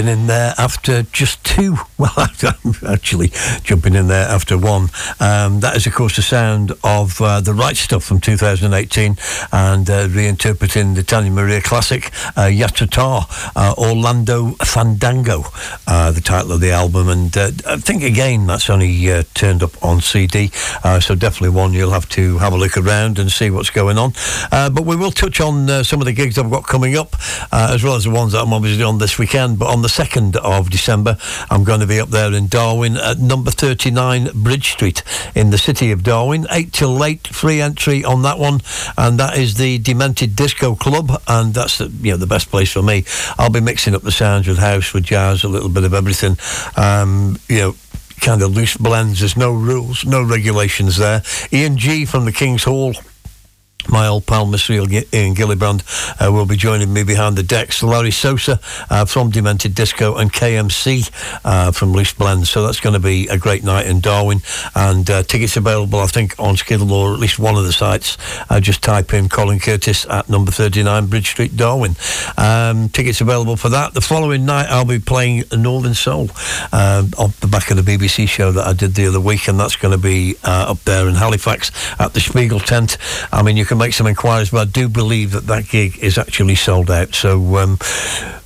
Jumping 0.05 0.21
in 0.21 0.27
there 0.27 0.53
after 0.59 1.03
just 1.05 1.43
two. 1.45 1.77
Well, 1.97 2.13
I'm 2.17 2.75
actually, 2.89 3.31
jumping 3.63 3.95
in 3.95 4.09
there 4.09 4.29
after 4.29 4.59
one. 4.59 4.89
Um, 5.21 5.61
that 5.61 5.77
is, 5.77 5.87
of 5.87 5.95
course, 5.95 6.17
the 6.17 6.23
sound 6.23 6.73
of 6.83 7.21
uh, 7.21 7.41
the 7.41 7.55
right 7.55 7.77
stuff 7.77 8.03
from 8.03 8.21
2018 8.21 9.17
and 9.53 9.89
uh, 9.89 10.09
reinterpreting 10.09 10.97
the 10.97 11.05
Tania 11.05 11.31
Maria 11.31 11.63
classic, 11.63 12.07
uh, 12.37 12.51
Yatra-Ta, 12.51 13.53
uh, 13.55 13.75
Orlando 13.79 14.57
Fandango, 14.75 15.45
uh, 15.87 16.11
the 16.11 16.21
title 16.21 16.51
of 16.51 16.61
the 16.61 16.73
album. 16.73 17.09
And 17.09 17.37
uh, 17.37 17.53
I 17.65 17.77
think, 17.77 18.03
again, 18.03 18.49
that's 18.49 18.69
only 18.69 19.09
uh, 19.09 19.23
turned 19.33 19.63
up 19.63 19.81
on 19.85 20.01
CD. 20.01 20.51
Uh, 20.83 20.99
so 20.99 21.15
definitely 21.15 21.51
one 21.51 21.73
you'll 21.73 21.93
have 21.93 22.09
to 22.09 22.39
have 22.39 22.53
a 22.53 22.57
look 22.57 22.77
around 22.77 23.21
and 23.21 23.31
see 23.31 23.51
what's 23.51 23.71
going 23.71 23.99
on. 23.99 24.15
Uh, 24.51 24.71
but 24.71 24.85
we 24.85 24.97
will 24.97 25.13
touch 25.13 25.41
on 25.41 25.71
uh, 25.71 25.85
some 25.85 26.01
of 26.01 26.07
the 26.07 26.13
gigs 26.13 26.39
I've 26.39 26.51
got 26.51 26.67
coming 26.67 26.97
up, 26.97 27.15
as 27.53 27.85
well 27.85 27.95
as 27.95 28.03
the 28.03 28.11
ones 28.11 28.33
that 28.33 28.41
I'm 28.41 28.53
obviously 28.53 28.83
on 28.83 28.99
this 28.99 29.17
weekend. 29.17 29.61
But 29.61 29.69
on 29.73 29.83
the 29.83 29.89
2nd 29.89 30.35
of 30.39 30.71
December, 30.71 31.19
I'm 31.51 31.63
going 31.63 31.79
to 31.79 31.87
be 31.87 32.01
up 32.01 32.09
there 32.09 32.33
in 32.33 32.49
Darwen 32.49 32.97
at 32.97 33.21
number 33.21 33.53
39 33.53 34.43
Bridge 34.43 34.73
Street 34.73 35.05
in 35.37 35.51
the 35.51 35.59
city 35.59 35.93
of 35.93 36.01
Darwen. 36.01 36.49
8 36.51 36.73
till 36.73 37.05
8, 37.05 37.29
free 37.29 37.61
entry 37.61 38.05
on 38.05 38.23
that 38.23 38.41
one. 38.41 38.61
And 38.99 39.21
that 39.21 39.39
is 39.39 39.55
the 39.55 39.79
Demented 39.79 40.35
Disco 40.35 40.75
Club. 40.75 41.23
And 41.29 41.55
that's 41.55 41.79
the, 41.79 41.87
you 42.01 42.11
know, 42.11 42.17
the 42.17 42.27
best 42.27 42.51
place 42.51 42.73
for 42.73 42.83
me. 42.83 43.05
I'll 43.39 43.51
be 43.51 43.61
mixing 43.61 43.95
up 43.95 44.03
the 44.03 44.11
sounds 44.11 44.49
with 44.49 44.64
house, 44.65 44.93
with 44.93 45.05
jazz, 45.05 45.45
a 45.45 45.49
little 45.49 45.69
bit 45.69 45.85
of 45.85 45.95
everything. 45.95 46.37
Um, 46.77 47.39
you 47.49 47.59
know, 47.59 47.75
kind 48.21 48.43
of 48.43 48.57
loose 48.57 48.77
blends. 48.77 49.21
There's 49.21 49.37
no 49.37 49.53
rules, 49.53 50.05
no 50.05 50.23
regulations 50.23 50.97
there. 50.97 51.23
Ian 51.53 51.77
G 51.77 52.05
from 52.05 52.25
the 52.25 52.33
King's 52.33 52.65
Hall 52.65 52.95
my 53.89 54.07
old 54.07 54.27
pal 54.27 54.47
Mr. 54.47 54.71
Ian 55.13 55.35
Gillibrand 55.35 55.83
uh, 56.21 56.33
will 56.33 56.47
be 56.47 56.57
joining 56.57 56.93
me 56.93 57.03
behind 57.03 57.37
the 57.37 57.43
decks. 57.43 57.83
Larry 57.83 58.11
Sosa 58.11 58.61
uh, 58.91 59.05
from 59.05 59.31
Demented 59.31 59.75
Disco 59.75 60.17
and 60.17 60.33
KMC 60.33 61.11
uh, 61.45 61.73
from 61.73 61.93
Loose 61.93 62.13
Blend. 62.13 62.47
So 62.47 62.65
that's 62.65 62.81
going 62.81 62.95
to 62.95 63.01
be 63.01 63.29
a 63.29 63.39
great 63.39 63.65
night 63.65 63.87
in 63.87 64.01
Darwen. 64.01 64.43
And 64.75 65.09
uh, 65.11 65.23
tickets 65.23 65.57
available, 65.57 66.01
I 66.01 66.07
think, 66.07 66.35
on 66.39 66.57
Skiddle 66.57 66.93
or 66.93 67.15
at 67.15 67.21
least 67.21 67.39
one 67.39 67.57
of 67.57 67.65
the 67.65 67.73
sites. 67.73 68.17
Uh, 68.51 68.61
just 68.61 68.83
type 68.83 69.13
in 69.13 69.29
Colin 69.29 69.59
Curtis 69.59 70.07
at 70.09 70.29
number 70.29 70.51
39 70.51 71.07
Bridge 71.07 71.29
Street, 71.29 71.53
Darwen. 71.53 71.97
Um, 72.39 72.89
tickets 72.89 73.21
available 73.21 73.57
for 73.57 73.69
that. 73.71 73.95
The 73.95 74.01
following 74.01 74.45
night, 74.45 74.67
I'll 74.69 74.85
be 74.85 74.99
playing 74.99 75.45
Northern 75.53 75.95
Soul 75.95 76.29
uh, 76.73 77.05
off 77.19 77.39
the 77.41 77.47
back 77.47 77.71
of 77.71 77.83
the 77.83 77.83
BBC 77.83 78.29
show 78.29 78.53
that 78.53 78.67
I 78.67 78.73
did 78.73 78.95
the 78.95 79.07
other 79.07 79.21
week. 79.21 79.49
And 79.49 79.59
that's 79.59 79.77
going 79.77 79.93
to 79.93 80.03
be 80.03 80.37
up 80.43 80.79
there 80.85 81.09
in 81.09 81.15
Halifax 81.15 81.71
at 81.99 82.15
the 82.15 82.21
Spiegel 82.21 82.61
tent. 82.61 82.99
I 83.33 83.43
mean, 83.43 83.57
you 83.57 83.65
can 83.65 83.74
make 83.77 83.95
some 83.95 84.07
inquiries, 84.07 84.51
but 84.51 84.69
I 84.69 84.71
do 84.71 84.89
believe 84.89 85.33
that 85.33 85.47
that 85.47 85.69
gig 85.69 85.99
is 85.99 86.19
actually 86.19 86.55
sold 86.55 86.91
out. 86.91 87.15
So 87.15 87.57
um, 87.57 87.79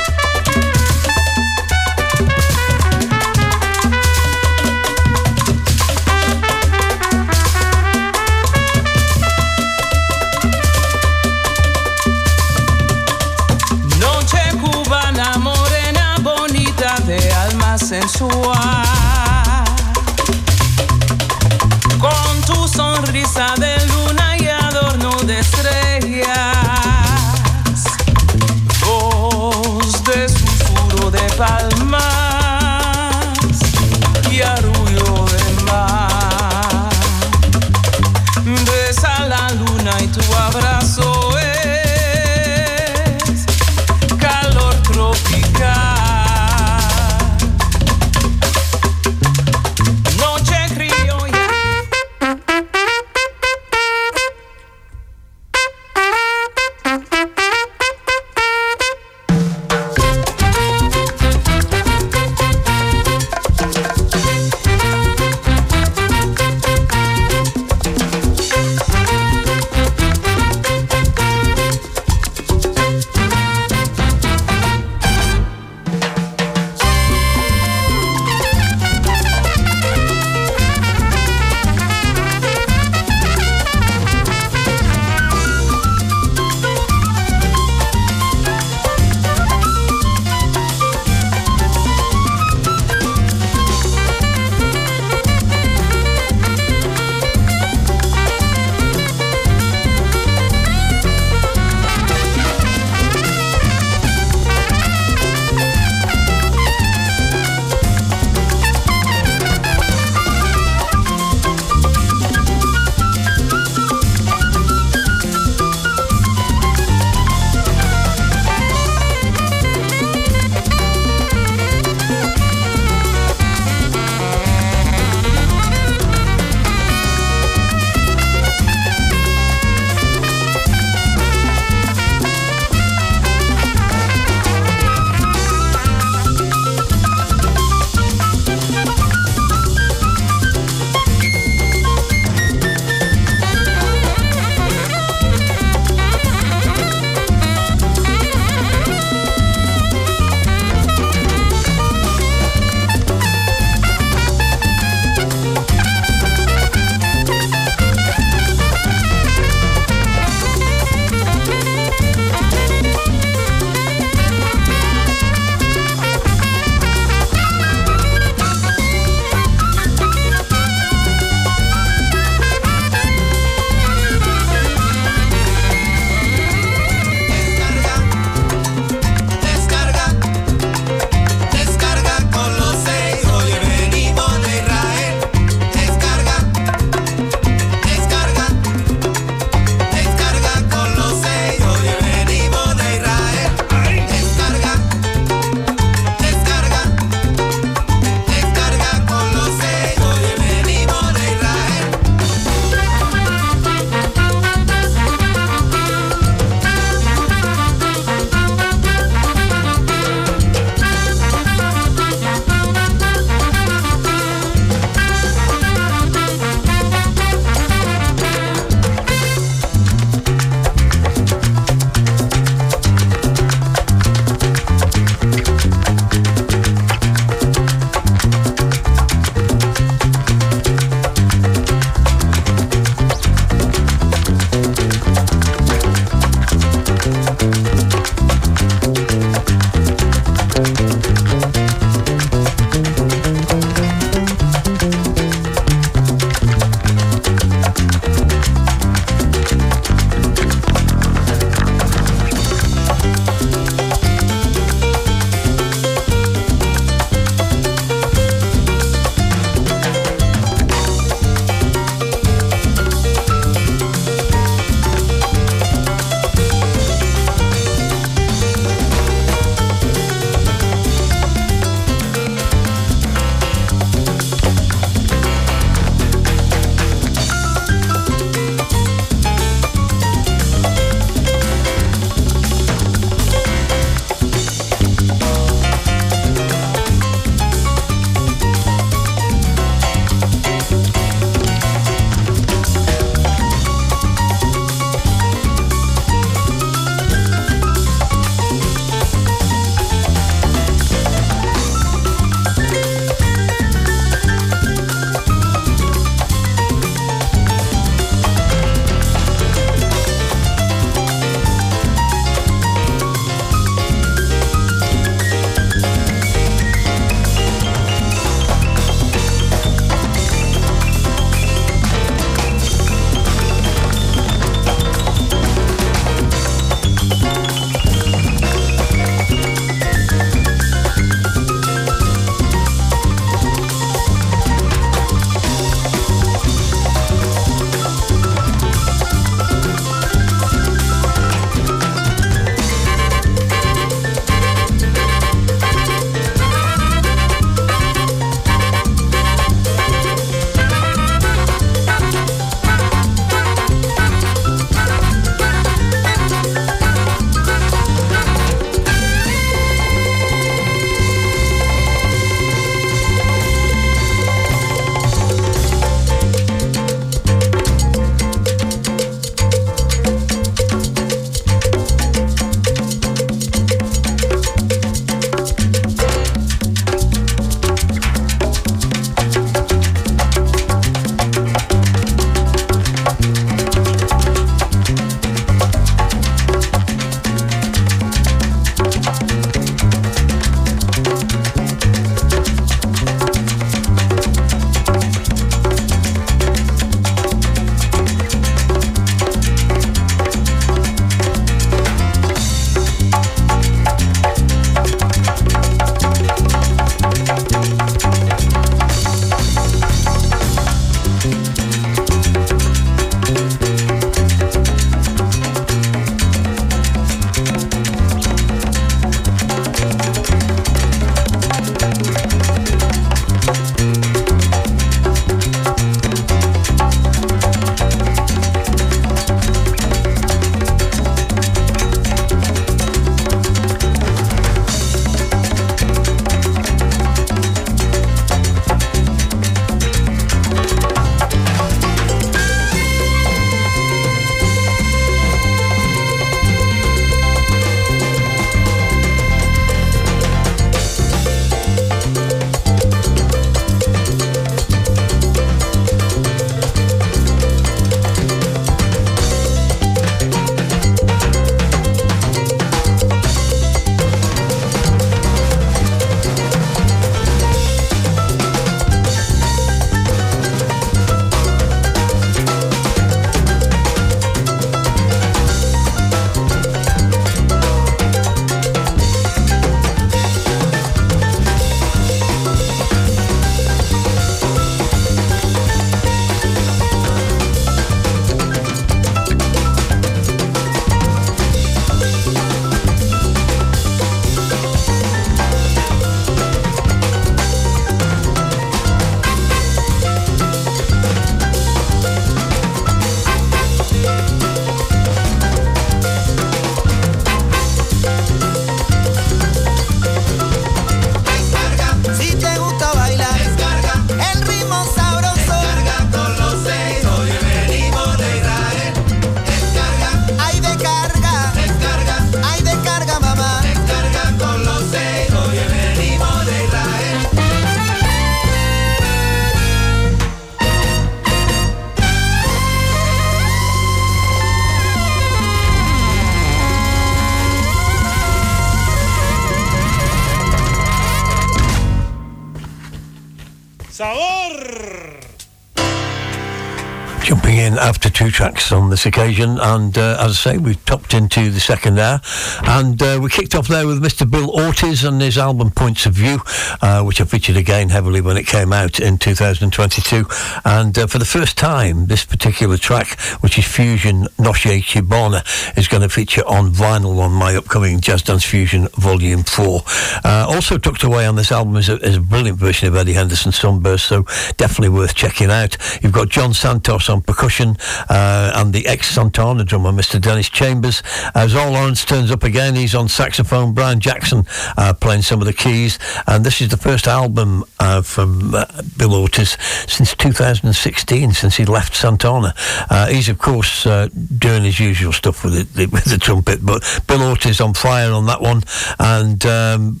Two 548.14 548.30
tracks 548.30 548.70
on 548.70 548.90
this 548.90 549.06
occasion, 549.06 549.58
and 549.58 549.98
uh, 549.98 550.16
as 550.20 550.30
I 550.46 550.52
say, 550.52 550.58
we've 550.58 550.82
topped 550.84 551.14
into 551.14 551.50
the 551.50 551.58
second 551.58 551.98
hour, 551.98 552.20
and 552.62 553.02
uh, 553.02 553.18
we 553.20 553.28
kicked 553.28 553.56
off 553.56 553.66
there 553.66 553.88
with 553.88 554.00
Mr. 554.00 554.28
Bill 554.30 554.50
Ortiz 554.50 555.02
and 555.02 555.20
his 555.20 555.36
album 555.36 555.72
Points 555.72 556.06
of 556.06 556.14
View, 556.14 556.38
uh, 556.80 557.02
which 557.02 557.20
I 557.20 557.24
featured 557.24 557.56
again 557.56 557.88
heavily 557.88 558.20
when 558.20 558.36
it 558.36 558.46
came 558.46 558.72
out 558.72 559.00
in 559.00 559.18
2022. 559.18 560.26
And 560.64 560.96
uh, 560.96 561.06
for 561.08 561.18
the 561.18 561.24
first 561.24 561.58
time, 561.58 562.06
this 562.06 562.24
particular 562.24 562.76
track, 562.76 563.18
which 563.40 563.58
is 563.58 563.66
Fusion 563.66 564.28
Noche 564.38 564.80
Cubana, 564.86 565.44
is 565.76 565.88
going 565.88 566.02
to 566.02 566.08
feature 566.08 566.46
on 566.46 566.70
vinyl 566.70 567.18
on 567.18 567.32
my 567.32 567.56
upcoming 567.56 568.00
Jazz 568.00 568.22
Dance 568.22 568.44
Fusion 568.44 568.86
Volume 568.94 569.42
4. 569.42 569.82
Uh, 570.24 570.46
also 570.48 570.78
tucked 570.78 571.02
away 571.02 571.26
on 571.26 571.34
this 571.34 571.50
album 571.50 571.76
is 571.76 571.88
a, 571.88 571.96
is 571.96 572.16
a 572.16 572.20
brilliant 572.20 572.58
version 572.58 572.86
of 572.86 572.94
Eddie 572.94 573.14
Henderson's 573.14 573.56
Sunburst, 573.56 574.06
so 574.06 574.22
definitely 574.56 574.90
worth 574.90 575.16
checking 575.16 575.50
out. 575.50 575.76
You've 576.00 576.12
got 576.12 576.28
John 576.28 576.54
Santos 576.54 577.08
on 577.08 577.20
percussion 577.20 577.76
uh, 578.08 578.52
and 578.54 578.72
the 578.72 578.86
ex-Santana 578.86 579.64
drummer, 579.64 579.92
Mr. 579.92 580.20
Dennis 580.20 580.48
Chambers. 580.48 581.02
Azar 581.34 581.70
Lawrence 581.70 582.04
turns 582.04 582.30
up 582.30 582.42
again, 582.42 582.74
he's 582.74 582.94
on 582.94 583.08
saxophone. 583.08 583.72
Brian 583.72 584.00
Jackson 584.00 584.46
uh, 584.76 584.94
playing 584.94 585.22
some 585.22 585.40
of 585.40 585.46
the 585.46 585.52
keys. 585.52 585.98
And 586.26 586.44
this 586.44 586.60
is 586.60 586.68
the 586.68 586.76
first 586.76 587.06
album 587.06 587.64
uh, 587.80 588.02
from 588.02 588.54
uh, 588.54 588.66
Bill 588.96 589.14
Ortiz 589.14 589.56
since 589.86 590.14
2016, 590.14 591.32
since 591.32 591.56
he 591.56 591.64
left 591.64 591.94
Santana. 591.94 592.54
Uh, 592.90 593.08
he's, 593.08 593.28
of 593.28 593.38
course, 593.38 593.84
doing 593.84 594.64
his 594.64 594.80
usual 594.80 595.12
stuff 595.12 595.44
with, 595.44 595.78
it, 595.78 595.90
with 595.92 596.04
the 596.04 596.18
trumpet, 596.18 596.64
but 596.64 596.82
Bill 597.06 597.22
Ortiz 597.22 597.60
on 597.60 597.74
fire 597.74 598.12
on 598.12 598.26
that 598.26 598.40
one. 598.40 598.62
And... 598.98 599.44
Um, 599.46 600.00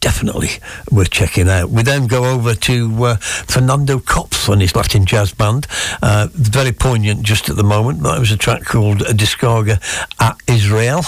definitely 0.00 0.48
worth 0.90 1.10
checking 1.10 1.48
out. 1.48 1.70
We 1.70 1.82
then 1.82 2.06
go 2.06 2.24
over 2.24 2.54
to 2.54 3.04
uh, 3.04 3.16
Fernando 3.16 3.98
Knopf 3.98 4.48
and 4.48 4.60
his 4.62 4.74
Latin 4.74 5.04
jazz 5.04 5.32
band. 5.32 5.66
Uh, 6.02 6.28
very 6.32 6.72
poignant 6.72 7.22
just 7.22 7.48
at 7.50 7.56
the 7.56 7.62
moment. 7.64 8.02
That 8.02 8.18
was 8.18 8.30
a 8.32 8.36
track 8.36 8.64
called 8.64 8.98
Discarga 9.00 9.80
at 10.18 10.36
Israel 10.46 11.02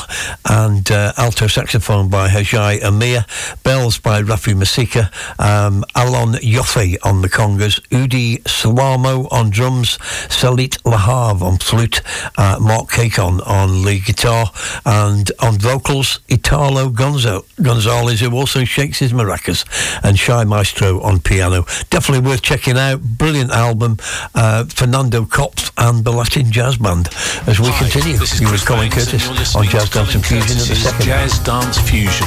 and 0.48 0.90
uh, 0.90 1.12
alto 1.16 1.46
saxophone 1.46 2.10
by 2.10 2.28
Hagai 2.28 2.82
Amir, 2.82 3.24
bells 3.62 3.98
by 3.98 4.22
Rafi 4.22 4.54
Masika, 4.54 5.10
um, 5.38 5.84
Alon 5.94 6.34
Yoffe 6.34 6.96
on 7.02 7.22
the 7.22 7.28
congas, 7.28 7.80
Udi 7.88 8.42
Salamo 8.42 9.26
on 9.32 9.50
drums, 9.50 9.96
Salit 10.28 10.80
Lahav 10.82 11.40
on 11.40 11.56
flute, 11.58 12.02
uh, 12.36 12.58
Mark 12.60 12.88
Kakon 12.90 13.40
on 13.46 13.84
lead 13.84 14.04
guitar, 14.04 14.52
and 14.84 15.30
on 15.40 15.58
vocals, 15.58 16.20
Italo 16.28 16.90
Gonzo- 16.90 17.44
Gonzalez, 17.62 18.20
who 18.20 18.30
also 18.36 18.64
shakes 18.82 18.98
his 18.98 19.12
maracas, 19.12 19.64
and 20.02 20.18
Shai 20.18 20.44
Maestro 20.44 21.00
on 21.02 21.20
piano. 21.20 21.64
Definitely 21.90 22.28
worth 22.28 22.42
checking 22.42 22.76
out. 22.76 23.00
Brilliant 23.00 23.52
album. 23.52 23.96
Uh, 24.34 24.64
Fernando 24.64 25.24
Knopf 25.24 25.70
and 25.78 26.04
the 26.04 26.10
Latin 26.10 26.50
Jazz 26.50 26.78
Band. 26.78 27.08
As 27.46 27.60
we 27.60 27.68
Hi, 27.68 27.78
continue, 27.78 28.18
this 28.18 28.34
is 28.34 28.40
you 28.40 28.50
with 28.50 28.66
Colin 28.66 28.90
Curtis 28.90 29.54
on 29.54 29.66
Jazz 29.66 29.88
Dance 29.90 30.14
and 30.14 30.26
Fusion 30.26 30.58
at 30.58 30.66
the 30.66 30.74
second. 30.74 31.04
Jazz 31.04 31.38
Dance 31.40 31.78
Fusion. 31.78 32.26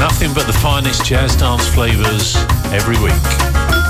Nothing 0.00 0.32
but 0.32 0.46
the 0.46 0.54
finest 0.54 1.04
jazz 1.04 1.36
dance 1.36 1.66
flavours 1.68 2.36
every 2.72 2.96
week. 3.02 3.89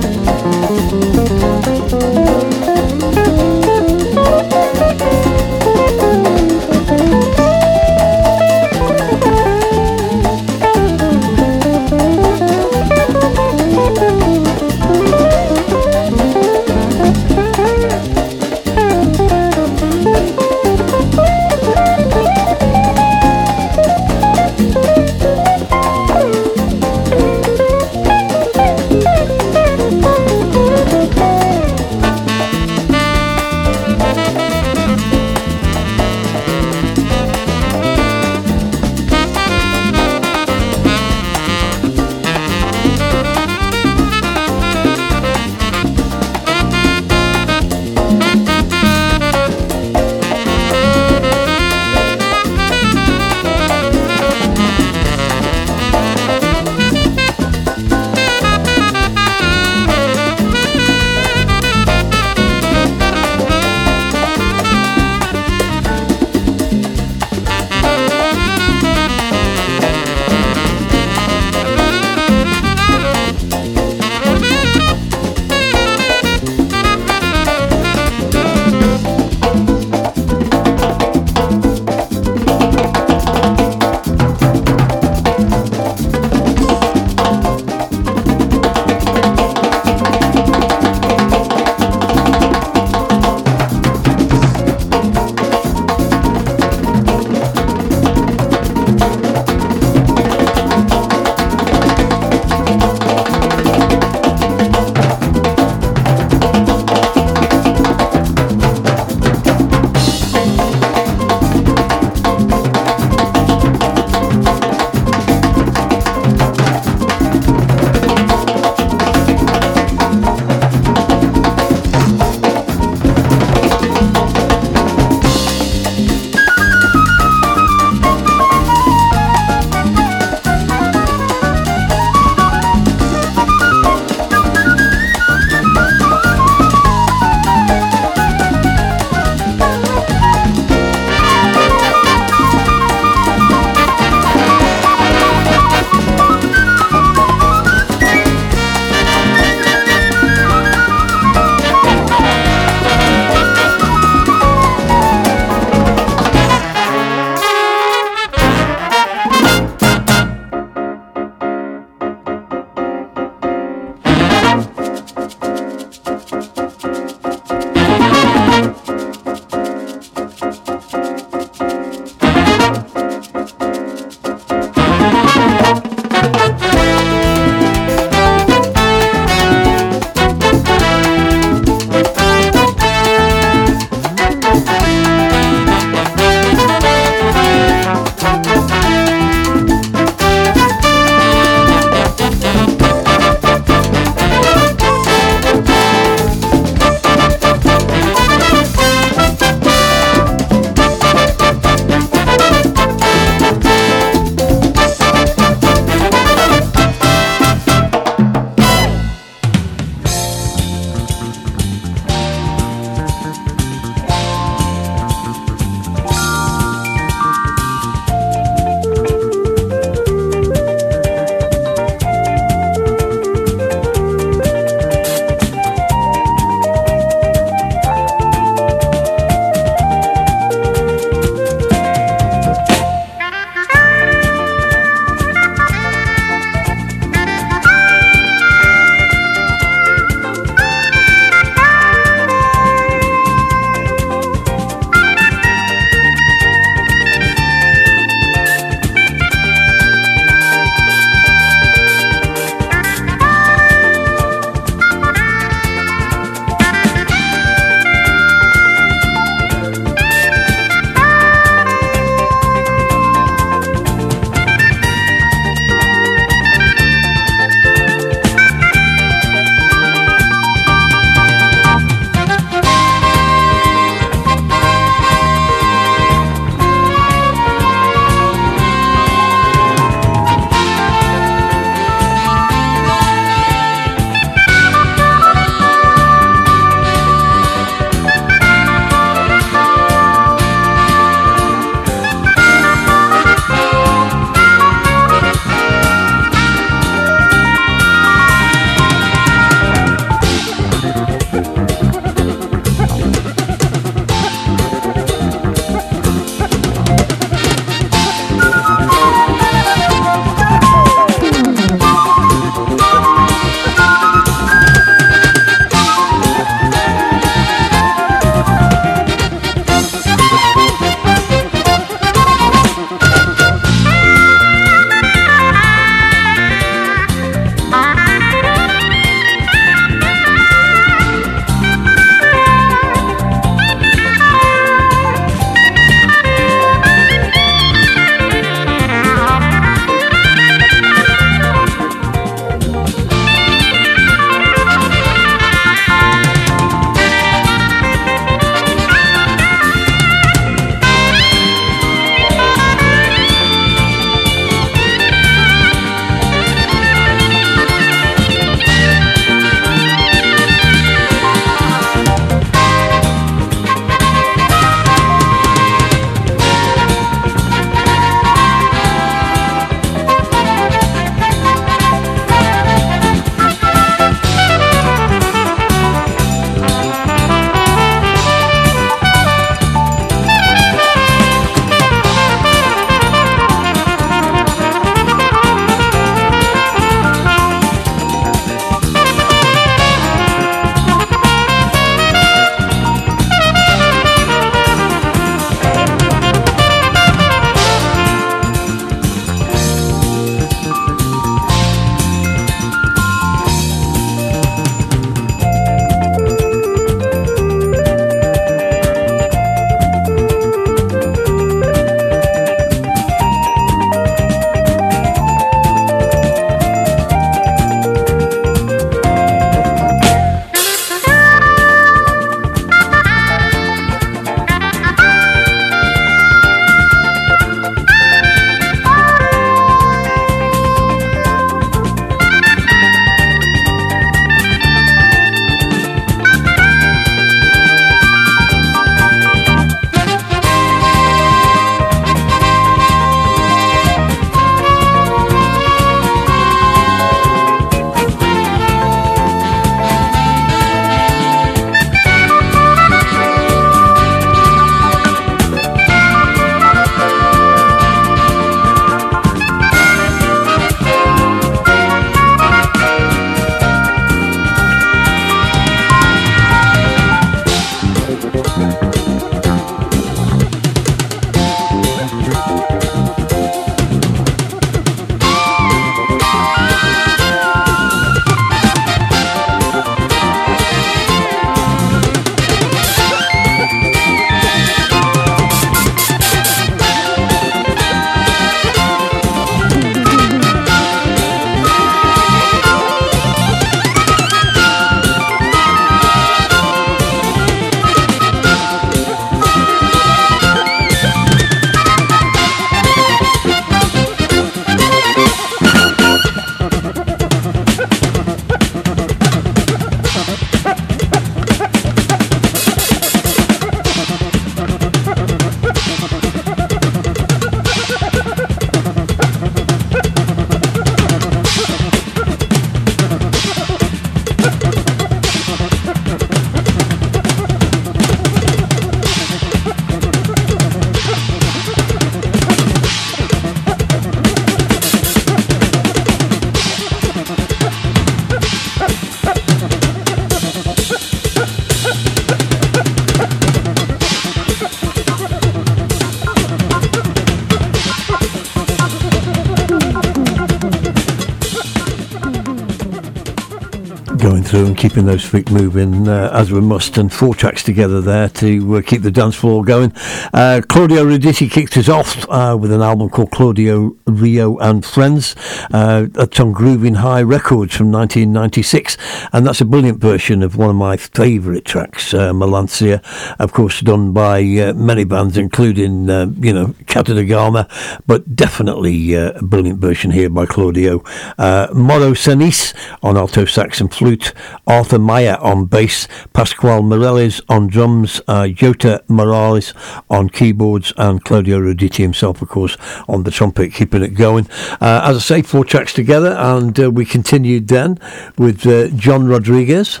Those 555.04 555.24
feet 555.24 555.50
moving 555.50 556.08
uh, 556.08 556.30
as 556.32 556.52
we 556.52 556.60
must. 556.60 556.96
And 556.96 557.12
four 557.12 557.34
tracks 557.34 557.62
together 557.62 558.00
there 558.00 558.28
to 558.28 558.76
uh, 558.76 558.82
keep 558.82 559.02
the 559.02 559.10
dance 559.10 559.34
floor 559.34 559.64
going. 559.64 559.92
Uh, 560.32 560.62
Claudio 560.68 561.04
Roditi 561.04 561.50
kicked 561.50 561.76
us 561.76 561.88
off 561.88 562.24
uh, 562.28 562.56
with 562.58 562.72
an 562.72 562.82
album 562.82 563.10
called 563.10 563.30
Claudio 563.32 563.96
Rio 564.06 564.58
and 564.58 564.84
Friends. 564.84 565.34
Uh, 565.72 566.06
that's 566.10 566.38
on 566.38 566.52
Grooving 566.52 566.94
High 566.94 567.22
Records 567.22 567.74
from 567.74 567.90
1996. 567.90 568.96
And 569.32 569.46
that's 569.46 569.60
a 569.60 569.64
brilliant 569.64 569.98
version 569.98 570.42
of 570.42 570.56
one 570.56 570.70
of 570.70 570.76
my 570.76 570.96
favourite 570.96 571.64
tracks, 571.64 572.14
uh, 572.14 572.32
Melancia. 572.32 573.02
Of 573.38 573.52
course, 573.52 573.80
done 573.80 574.12
by 574.12 574.42
many 574.72 575.04
bands, 575.04 575.36
including, 575.36 576.08
you 576.42 576.52
know, 576.52 576.74
Cata 576.86 577.24
Gama, 577.24 577.68
but 578.06 578.36
definitely 578.36 579.14
a 579.14 579.34
brilliant 579.42 579.80
version 579.80 580.12
here 580.12 580.30
by 580.30 580.46
Claudio. 580.46 580.98
Mauro 581.38 582.12
Senise 582.12 582.72
on 583.02 583.16
alto 583.16 583.44
sax 583.44 583.80
and 583.80 583.92
flute, 583.92 584.32
Arthur 584.66 584.98
Maia 584.98 585.36
on 585.36 585.66
bass, 585.66 586.06
Pascoal 586.32 586.82
Meirelles 586.82 587.40
on 587.48 587.66
drums, 587.66 588.20
uh, 588.28 588.46
Jota 588.48 589.02
Moraes 589.08 589.74
on 590.08 590.28
keyboards, 590.28 590.92
and 590.96 591.22
Claudio 591.24 591.58
Roditi 591.58 591.98
himself, 591.98 592.40
of 592.42 592.48
course, 592.48 592.76
on 593.08 593.24
the 593.24 593.30
trumpet, 593.30 593.72
keeping 593.72 594.02
it 594.02 594.14
going. 594.14 594.48
Uh, 594.80 595.02
as 595.04 595.16
I 595.16 595.20
say, 595.20 595.42
four 595.42 595.64
tracks 595.64 595.92
together, 595.92 596.36
and 596.38 596.78
uh, 596.78 596.90
we 596.90 597.04
continued 597.04 597.68
then 597.68 597.98
with 598.38 598.66
uh, 598.66 598.88
John 598.88 599.26
Rodriguez 599.26 600.00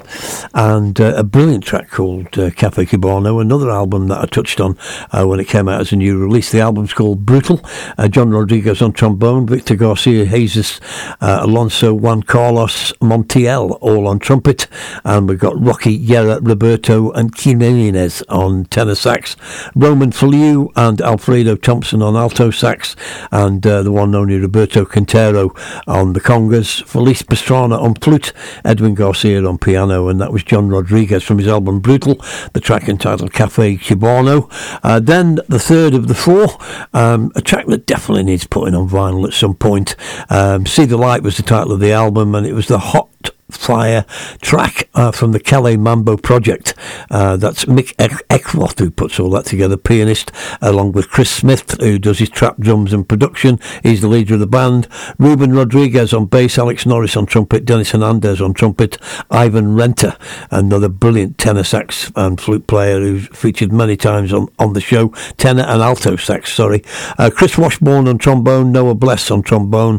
and 0.54 1.00
uh, 1.00 1.14
a 1.16 1.24
brilliant 1.24 1.64
track 1.64 1.90
called 1.90 2.38
uh, 2.38 2.50
Cafe 2.50 2.86
Cubano, 2.86 3.40
another 3.40 3.70
album 3.70 4.08
that 4.08 4.20
I 4.20 4.26
touched 4.26 4.60
on 4.60 4.76
when 5.12 5.40
it 5.40 5.48
came 5.48 5.68
out 5.68 5.80
as 5.80 5.92
a 5.92 5.96
new 5.96 6.18
release. 6.18 6.52
The 6.52 6.60
album's 6.60 6.92
called 6.92 7.26
Brutal. 7.26 7.60
John 8.10 8.30
Rodriguez 8.30 8.80
on 8.82 8.92
trombone, 8.92 9.46
Victor 9.46 9.74
Garcia, 9.74 10.26
Jesus, 10.26 10.80
Alonso, 11.20 11.94
Juan 11.94 12.22
Carlos, 12.22 12.92
Montiel 13.00 13.78
all 13.80 14.06
on 14.06 14.18
trumpet, 14.18 14.61
and 15.04 15.28
we've 15.28 15.38
got 15.38 15.60
Rocky, 15.60 15.98
Yera, 15.98 16.38
Roberto, 16.40 17.10
and 17.12 17.36
Jimenez 17.36 18.22
on 18.28 18.64
tenor 18.66 18.94
sax, 18.94 19.36
Roman 19.74 20.10
Feliu 20.10 20.70
and 20.76 21.00
Alfredo 21.00 21.56
Thompson 21.56 22.02
on 22.02 22.16
alto 22.16 22.50
sax, 22.50 22.96
and 23.30 23.66
uh, 23.66 23.82
the 23.82 23.92
one 23.92 24.14
only 24.14 24.38
Roberto 24.38 24.84
Quintero 24.84 25.54
on 25.86 26.12
the 26.12 26.20
congas, 26.20 26.82
Felice 26.84 27.22
Pastrana 27.22 27.80
on 27.80 27.94
flute, 27.94 28.32
Edwin 28.64 28.94
Garcia 28.94 29.44
on 29.44 29.58
piano, 29.58 30.08
and 30.08 30.20
that 30.20 30.32
was 30.32 30.44
John 30.44 30.68
Rodriguez 30.68 31.22
from 31.22 31.38
his 31.38 31.48
album 31.48 31.80
Brutal, 31.80 32.16
the 32.52 32.60
track 32.60 32.88
entitled 32.88 33.32
Cafe 33.32 33.76
Cubano. 33.76 34.50
Uh, 34.82 35.00
then 35.00 35.38
the 35.48 35.58
third 35.58 35.94
of 35.94 36.08
the 36.08 36.14
four, 36.14 36.58
um, 36.92 37.32
a 37.34 37.42
track 37.42 37.66
that 37.66 37.86
definitely 37.86 38.24
needs 38.24 38.46
putting 38.46 38.74
on 38.74 38.88
vinyl 38.88 39.26
at 39.26 39.34
some 39.34 39.54
point. 39.54 39.96
Um, 40.30 40.66
See 40.66 40.84
the 40.84 40.96
Light 40.96 41.22
was 41.22 41.36
the 41.36 41.42
title 41.42 41.72
of 41.72 41.80
the 41.80 41.92
album, 41.92 42.34
and 42.34 42.46
it 42.46 42.52
was 42.52 42.68
the 42.68 42.78
hot 42.78 43.08
fire 43.56 44.04
track 44.40 44.88
uh, 44.94 45.12
from 45.12 45.32
the 45.32 45.40
Calais 45.40 45.76
Mambo 45.76 46.16
project. 46.16 46.74
Uh, 47.10 47.36
that's 47.36 47.64
Mick 47.66 47.94
Eckroth 47.96 48.78
who 48.78 48.90
puts 48.90 49.18
all 49.18 49.30
that 49.30 49.46
together, 49.46 49.76
pianist, 49.76 50.30
along 50.60 50.92
with 50.92 51.10
Chris 51.10 51.30
Smith 51.30 51.80
who 51.80 51.98
does 51.98 52.18
his 52.18 52.30
trap 52.30 52.58
drums 52.58 52.92
and 52.92 53.08
production. 53.08 53.58
He's 53.82 54.00
the 54.00 54.08
leader 54.08 54.34
of 54.34 54.40
the 54.40 54.46
band. 54.46 54.88
Ruben 55.18 55.52
Rodriguez 55.52 56.12
on 56.12 56.26
bass, 56.26 56.58
Alex 56.58 56.86
Norris 56.86 57.16
on 57.16 57.26
trumpet, 57.26 57.64
Dennis 57.64 57.90
Hernandez 57.90 58.40
on 58.40 58.54
trumpet, 58.54 58.98
Ivan 59.30 59.74
Renta, 59.74 60.18
another 60.50 60.88
brilliant 60.88 61.38
tenor 61.38 61.64
sax 61.64 62.10
and 62.16 62.40
flute 62.40 62.66
player 62.66 63.00
who's 63.00 63.28
featured 63.28 63.72
many 63.72 63.96
times 63.96 64.32
on, 64.32 64.48
on 64.58 64.72
the 64.72 64.80
show, 64.80 65.08
tenor 65.36 65.62
and 65.62 65.82
alto 65.82 66.16
sax, 66.16 66.52
sorry. 66.52 66.82
Uh, 67.18 67.30
Chris 67.34 67.58
Washburn 67.58 68.08
on 68.08 68.18
trombone, 68.18 68.72
Noah 68.72 68.94
Bless 68.94 69.30
on 69.30 69.42
trombone, 69.42 69.98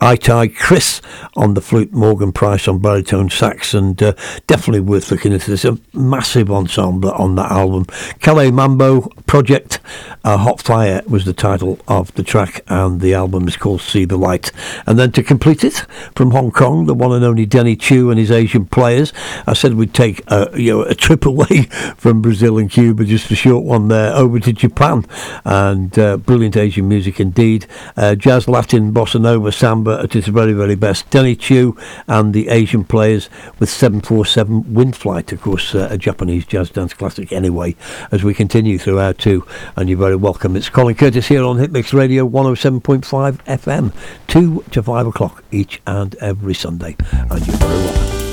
Itai 0.00 0.54
Kriss 0.54 1.00
on 1.36 1.54
the 1.54 1.60
flute, 1.60 1.92
Morgan 1.92 2.32
Price 2.32 2.68
on 2.68 2.78
baritone 2.94 3.28
sax, 3.28 3.74
and 3.74 4.00
uh, 4.00 4.12
definitely 4.46 4.78
worth 4.78 5.10
looking 5.10 5.32
into. 5.32 5.48
There's 5.48 5.64
a 5.64 5.76
massive 5.92 6.48
ensemble 6.48 7.10
on 7.10 7.34
that 7.34 7.50
album. 7.50 7.86
Calais 8.20 8.52
Mambo 8.52 9.08
Project, 9.26 9.80
uh, 10.22 10.36
Hot 10.36 10.62
Fire 10.62 11.02
was 11.08 11.24
the 11.24 11.32
title 11.32 11.80
of 11.88 12.14
the 12.14 12.22
track, 12.22 12.60
and 12.68 13.00
the 13.00 13.12
album 13.12 13.48
is 13.48 13.56
called 13.56 13.80
See 13.80 14.04
the 14.04 14.16
Light. 14.16 14.52
And 14.86 14.96
then 14.96 15.10
to 15.12 15.24
complete 15.24 15.64
it, 15.64 15.84
from 16.14 16.30
Hong 16.30 16.52
Kong, 16.52 16.86
the 16.86 16.94
one 16.94 17.10
and 17.10 17.24
only 17.24 17.46
Denny 17.46 17.74
Chiu 17.74 18.10
and 18.10 18.18
his 18.18 18.30
Asian 18.30 18.64
players. 18.64 19.12
I 19.44 19.54
said 19.54 19.74
we'd 19.74 19.92
take 19.92 20.22
a, 20.28 20.52
you 20.54 20.72
know, 20.72 20.82
a 20.82 20.94
trip 20.94 21.26
away 21.34 21.62
from 21.96 22.22
Brazil 22.22 22.58
and 22.58 22.70
Cuba, 22.70 23.04
just 23.04 23.28
a 23.32 23.34
short 23.34 23.64
one 23.64 23.88
there, 23.88 24.14
over 24.14 24.38
to 24.38 24.52
Japan, 24.52 25.04
and 25.44 25.98
uh, 25.98 26.16
brilliant 26.18 26.56
Asian 26.56 26.86
music 26.86 27.18
indeed. 27.18 27.66
Uh, 27.96 28.14
jazz, 28.14 28.46
Latin, 28.46 28.92
bossa 28.92 29.20
nova, 29.20 29.50
samba 29.50 29.98
at 30.04 30.14
its 30.14 30.28
very, 30.28 30.52
very 30.52 30.76
best. 30.76 31.10
Denny 31.10 31.34
Chiu 31.34 31.76
and 32.06 32.32
the 32.32 32.48
Asian 32.48 32.83
players 32.84 33.28
with 33.58 33.68
747 33.68 34.74
Wind 34.74 34.96
Flight, 34.96 35.32
of 35.32 35.40
course, 35.40 35.74
uh, 35.74 35.88
a 35.90 35.98
Japanese 35.98 36.46
jazz 36.46 36.70
dance 36.70 36.94
classic 36.94 37.32
anyway, 37.32 37.76
as 38.12 38.22
we 38.22 38.34
continue 38.34 38.78
through 38.78 38.98
our 38.98 39.12
two. 39.12 39.46
And 39.76 39.88
you're 39.88 39.98
very 39.98 40.16
welcome. 40.16 40.56
It's 40.56 40.68
Colin 40.68 40.94
Curtis 40.94 41.28
here 41.28 41.44
on 41.44 41.58
Hitmix 41.58 41.92
Radio 41.92 42.28
107.5 42.28 43.38
FM, 43.44 43.92
2 44.28 44.64
to 44.70 44.82
5 44.82 45.06
o'clock 45.06 45.44
each 45.50 45.80
and 45.86 46.14
every 46.16 46.54
Sunday. 46.54 46.96
And 47.12 47.46
you're 47.46 47.56
very 47.56 47.74
welcome. 47.74 48.23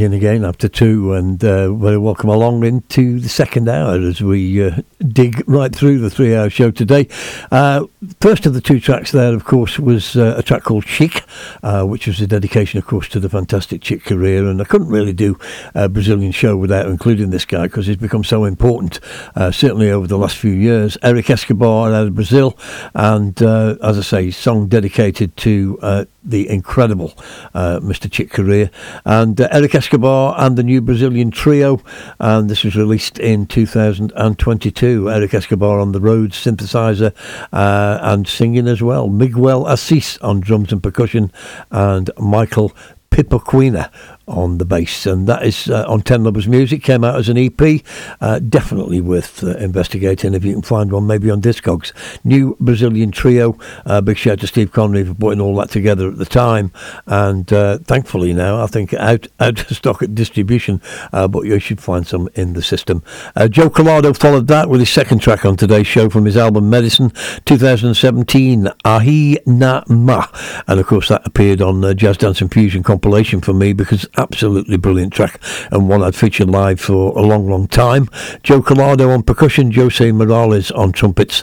Again 0.00 0.46
after 0.46 0.66
two, 0.66 1.12
and 1.12 1.44
uh, 1.44 1.74
very 1.74 1.98
welcome 1.98 2.30
along 2.30 2.64
into 2.64 3.20
the 3.20 3.28
second 3.28 3.68
hour 3.68 4.00
as 4.00 4.22
we 4.22 4.64
uh, 4.64 4.80
dig 5.06 5.46
right 5.46 5.76
through 5.76 5.98
the 5.98 6.08
three 6.08 6.34
hour 6.34 6.48
show 6.48 6.70
today. 6.70 7.06
Uh, 7.50 7.84
first 8.18 8.46
of 8.46 8.54
the 8.54 8.62
two 8.62 8.80
tracks 8.80 9.12
there, 9.12 9.34
of 9.34 9.44
course, 9.44 9.78
was 9.78 10.16
uh, 10.16 10.36
a 10.38 10.42
track 10.42 10.62
called 10.62 10.86
Chic, 10.86 11.22
uh, 11.62 11.84
which 11.84 12.06
was 12.06 12.18
a 12.18 12.26
dedication, 12.26 12.78
of 12.78 12.86
course, 12.86 13.10
to 13.10 13.20
the 13.20 13.28
fantastic 13.28 13.82
Chick 13.82 14.02
Corea. 14.06 14.46
And 14.46 14.62
I 14.62 14.64
couldn't 14.64 14.88
really 14.88 15.12
do 15.12 15.38
a 15.74 15.86
Brazilian 15.86 16.32
show 16.32 16.56
without 16.56 16.86
including 16.86 17.28
this 17.28 17.44
guy 17.44 17.64
because 17.64 17.86
he's 17.86 17.96
become 17.96 18.24
so 18.24 18.46
important, 18.46 19.00
uh, 19.36 19.50
certainly 19.50 19.90
over 19.90 20.06
the 20.06 20.16
last 20.16 20.38
few 20.38 20.52
years. 20.52 20.96
Eric 21.02 21.28
Escobar 21.28 21.92
out 21.92 22.06
of 22.06 22.14
Brazil, 22.14 22.56
and 22.94 23.40
as 23.42 23.98
I 23.98 24.02
say, 24.02 24.30
song 24.30 24.66
dedicated 24.68 25.36
to 25.38 26.06
the 26.24 26.48
incredible 26.48 27.10
Mr. 27.54 28.10
Chick 28.10 28.30
Corea. 28.30 28.70
and 29.04 29.38
Eric 29.40 29.74
Escobar 29.74 29.89
and 29.92 30.56
the 30.56 30.62
new 30.62 30.80
Brazilian 30.80 31.30
trio. 31.30 31.80
And 32.18 32.48
this 32.48 32.64
was 32.64 32.76
released 32.76 33.18
in 33.18 33.46
2022. 33.46 35.10
Eric 35.10 35.34
Escobar 35.34 35.80
on 35.80 35.92
the 35.92 36.00
Rhodes 36.00 36.36
synthesizer 36.36 37.14
uh, 37.52 37.98
and 38.02 38.26
singing 38.26 38.68
as 38.68 38.82
well. 38.82 39.08
Miguel 39.08 39.68
Assis 39.68 40.18
on 40.18 40.40
drums 40.40 40.72
and 40.72 40.82
percussion, 40.82 41.32
and 41.70 42.10
Michael 42.18 42.72
Pipoquinha 43.10 43.90
on 44.30 44.58
the 44.58 44.64
bass, 44.64 45.06
and 45.06 45.26
that 45.26 45.44
is 45.44 45.68
uh, 45.68 45.84
on 45.86 46.02
Ten 46.02 46.24
Lovers 46.24 46.48
Music. 46.48 46.82
Came 46.82 47.04
out 47.04 47.16
as 47.16 47.28
an 47.28 47.36
EP. 47.36 47.84
Uh, 48.20 48.38
definitely 48.38 49.00
worth 49.00 49.42
uh, 49.42 49.56
investigating 49.56 50.34
if 50.34 50.44
you 50.44 50.52
can 50.52 50.62
find 50.62 50.92
one, 50.92 51.06
maybe 51.06 51.30
on 51.30 51.40
Discogs. 51.40 51.92
New 52.24 52.56
Brazilian 52.60 53.10
trio. 53.10 53.58
Uh, 53.84 54.00
big 54.00 54.16
shout 54.16 54.40
to 54.40 54.46
Steve 54.46 54.72
Connery 54.72 55.04
for 55.04 55.14
putting 55.14 55.40
all 55.40 55.56
that 55.56 55.70
together 55.70 56.08
at 56.08 56.18
the 56.18 56.24
time, 56.24 56.72
and 57.06 57.52
uh, 57.52 57.78
thankfully 57.78 58.32
now 58.32 58.62
I 58.62 58.66
think 58.66 58.94
out 58.94 59.26
out 59.40 59.70
of 59.70 59.76
stock 59.76 60.02
at 60.02 60.14
distribution, 60.14 60.80
uh, 61.12 61.28
but 61.28 61.44
you 61.44 61.58
should 61.58 61.80
find 61.80 62.06
some 62.06 62.28
in 62.34 62.52
the 62.52 62.62
system. 62.62 63.02
Joe 63.48 63.70
Collado 63.70 64.16
followed 64.16 64.46
that 64.48 64.68
with 64.68 64.80
his 64.80 64.90
second 64.90 65.18
track 65.18 65.44
on 65.44 65.56
today's 65.56 65.86
show 65.86 66.08
from 66.08 66.24
his 66.24 66.36
album 66.36 66.70
Medicine, 66.70 67.10
2017, 67.46 68.68
Ahi 68.84 69.38
Na 69.46 69.82
Ma, 69.88 70.26
and 70.66 70.78
of 70.78 70.86
course 70.86 71.08
that 71.08 71.26
appeared 71.26 71.60
on 71.60 71.80
the 71.80 71.94
Jazz 71.94 72.16
Dance 72.16 72.40
and 72.40 72.52
Fusion 72.52 72.82
compilation 72.82 73.40
for 73.40 73.52
me 73.52 73.72
because 73.72 74.06
absolutely 74.20 74.76
brilliant 74.76 75.12
track 75.12 75.40
and 75.72 75.88
one 75.88 76.02
I'd 76.02 76.14
featured 76.14 76.50
live 76.50 76.80
for 76.80 77.16
a 77.18 77.22
long, 77.22 77.48
long 77.48 77.66
time. 77.66 78.08
Joe 78.42 78.62
Collado 78.62 79.12
on 79.12 79.22
percussion, 79.22 79.72
Jose 79.72 80.12
Morales 80.12 80.70
on 80.70 80.92
trumpets, 80.92 81.42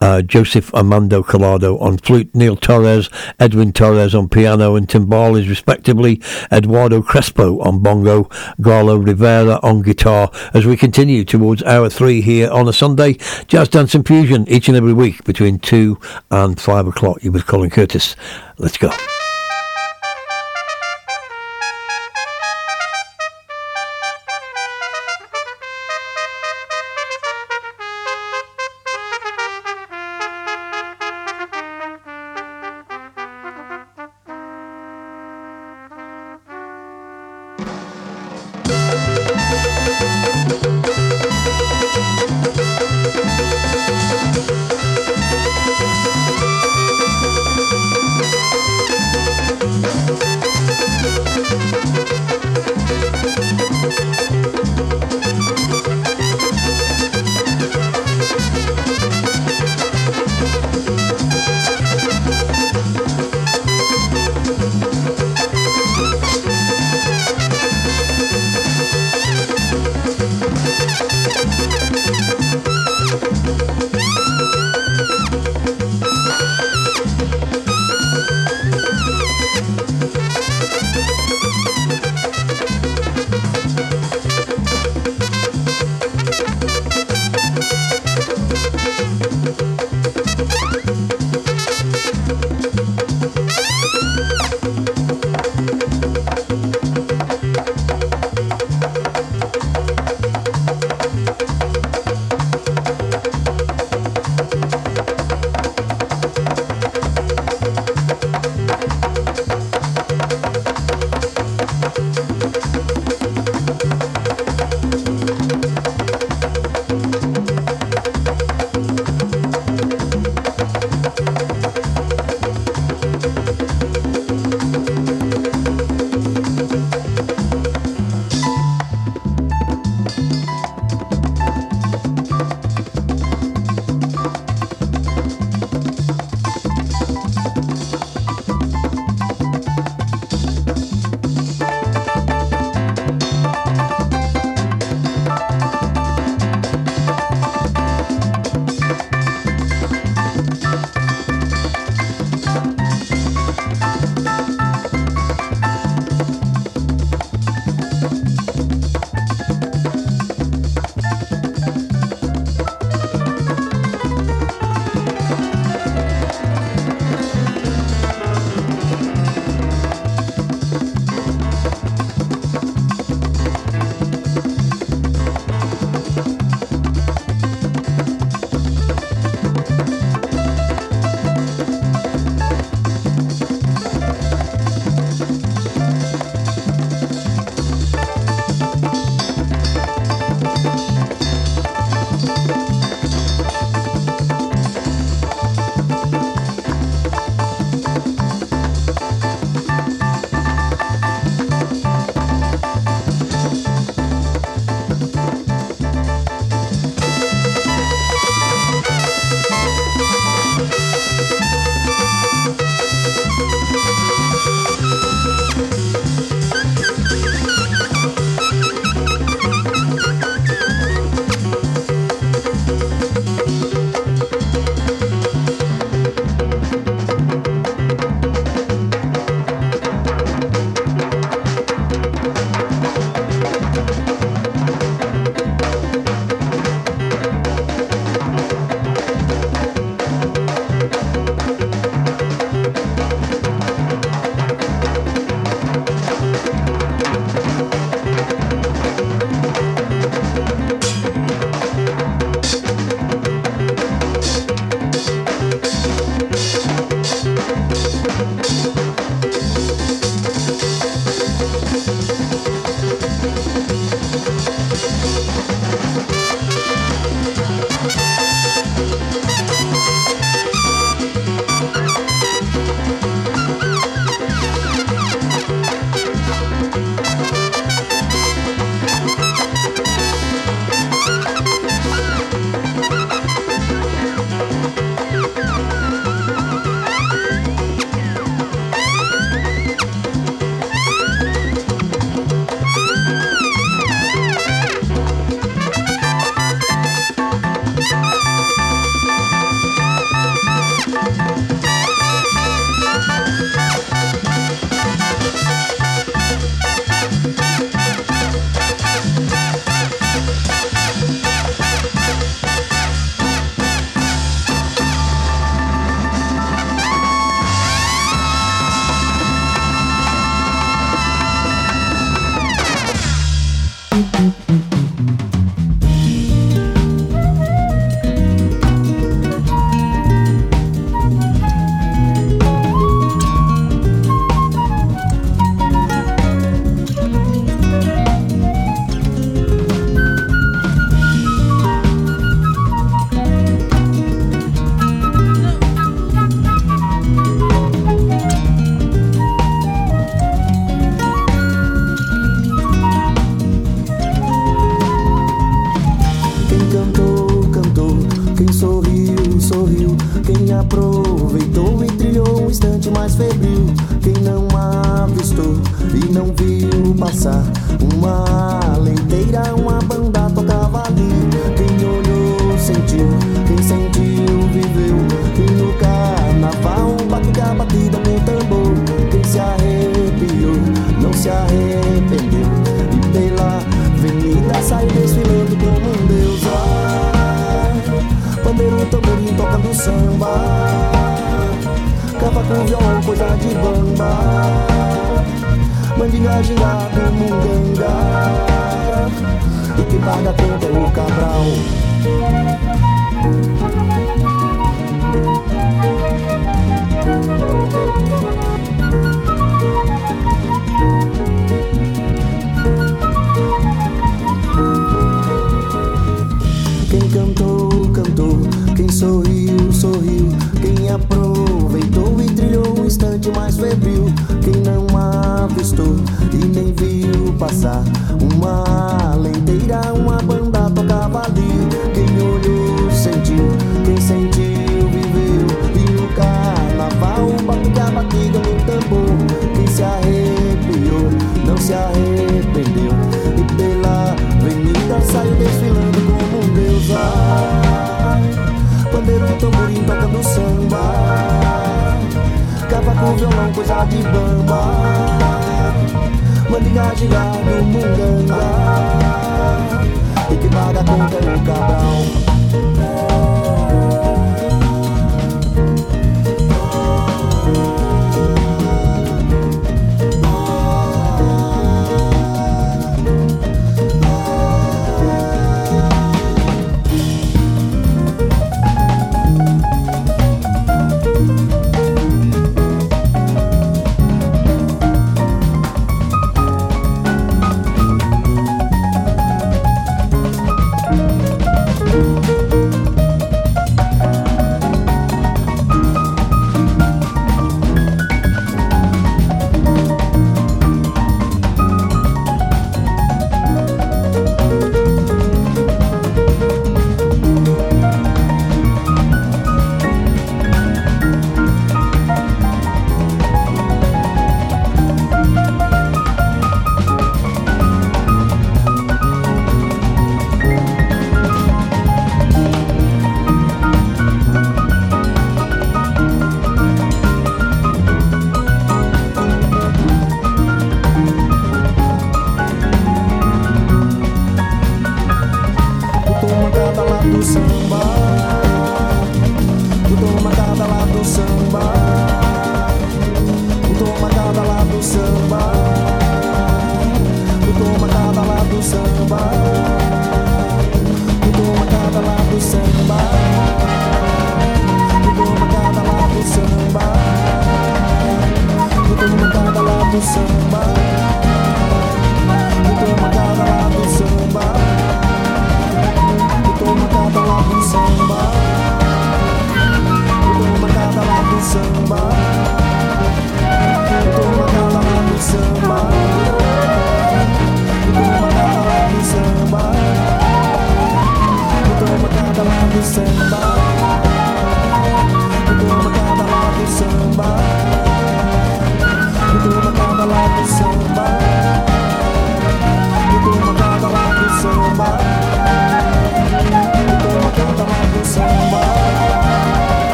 uh, 0.00 0.22
Joseph 0.22 0.74
Armando 0.74 1.22
Collado 1.22 1.80
on 1.80 1.98
flute, 1.98 2.34
Neil 2.34 2.56
Torres, 2.56 3.08
Edwin 3.38 3.72
Torres 3.72 4.14
on 4.14 4.28
piano 4.28 4.76
and 4.76 4.88
timbales 4.88 5.48
respectively, 5.48 6.20
Eduardo 6.50 7.02
Crespo 7.02 7.60
on 7.60 7.80
bongo, 7.80 8.24
Garlo 8.60 9.04
Rivera 9.04 9.60
on 9.62 9.82
guitar 9.82 10.30
as 10.54 10.66
we 10.66 10.76
continue 10.76 11.24
towards 11.24 11.62
hour 11.62 11.88
three 11.88 12.20
here 12.20 12.50
on 12.50 12.68
a 12.68 12.72
Sunday. 12.72 13.14
Jazz 13.46 13.68
Dance 13.68 13.94
and 13.94 14.06
Fusion 14.06 14.48
each 14.48 14.68
and 14.68 14.76
every 14.76 14.92
week 14.92 15.24
between 15.24 15.58
two 15.58 15.98
and 16.30 16.60
five 16.60 16.86
o'clock. 16.86 17.22
You 17.22 17.32
with 17.32 17.46
Colin 17.46 17.70
Curtis. 17.70 18.16
Let's 18.58 18.78
go. 18.78 18.90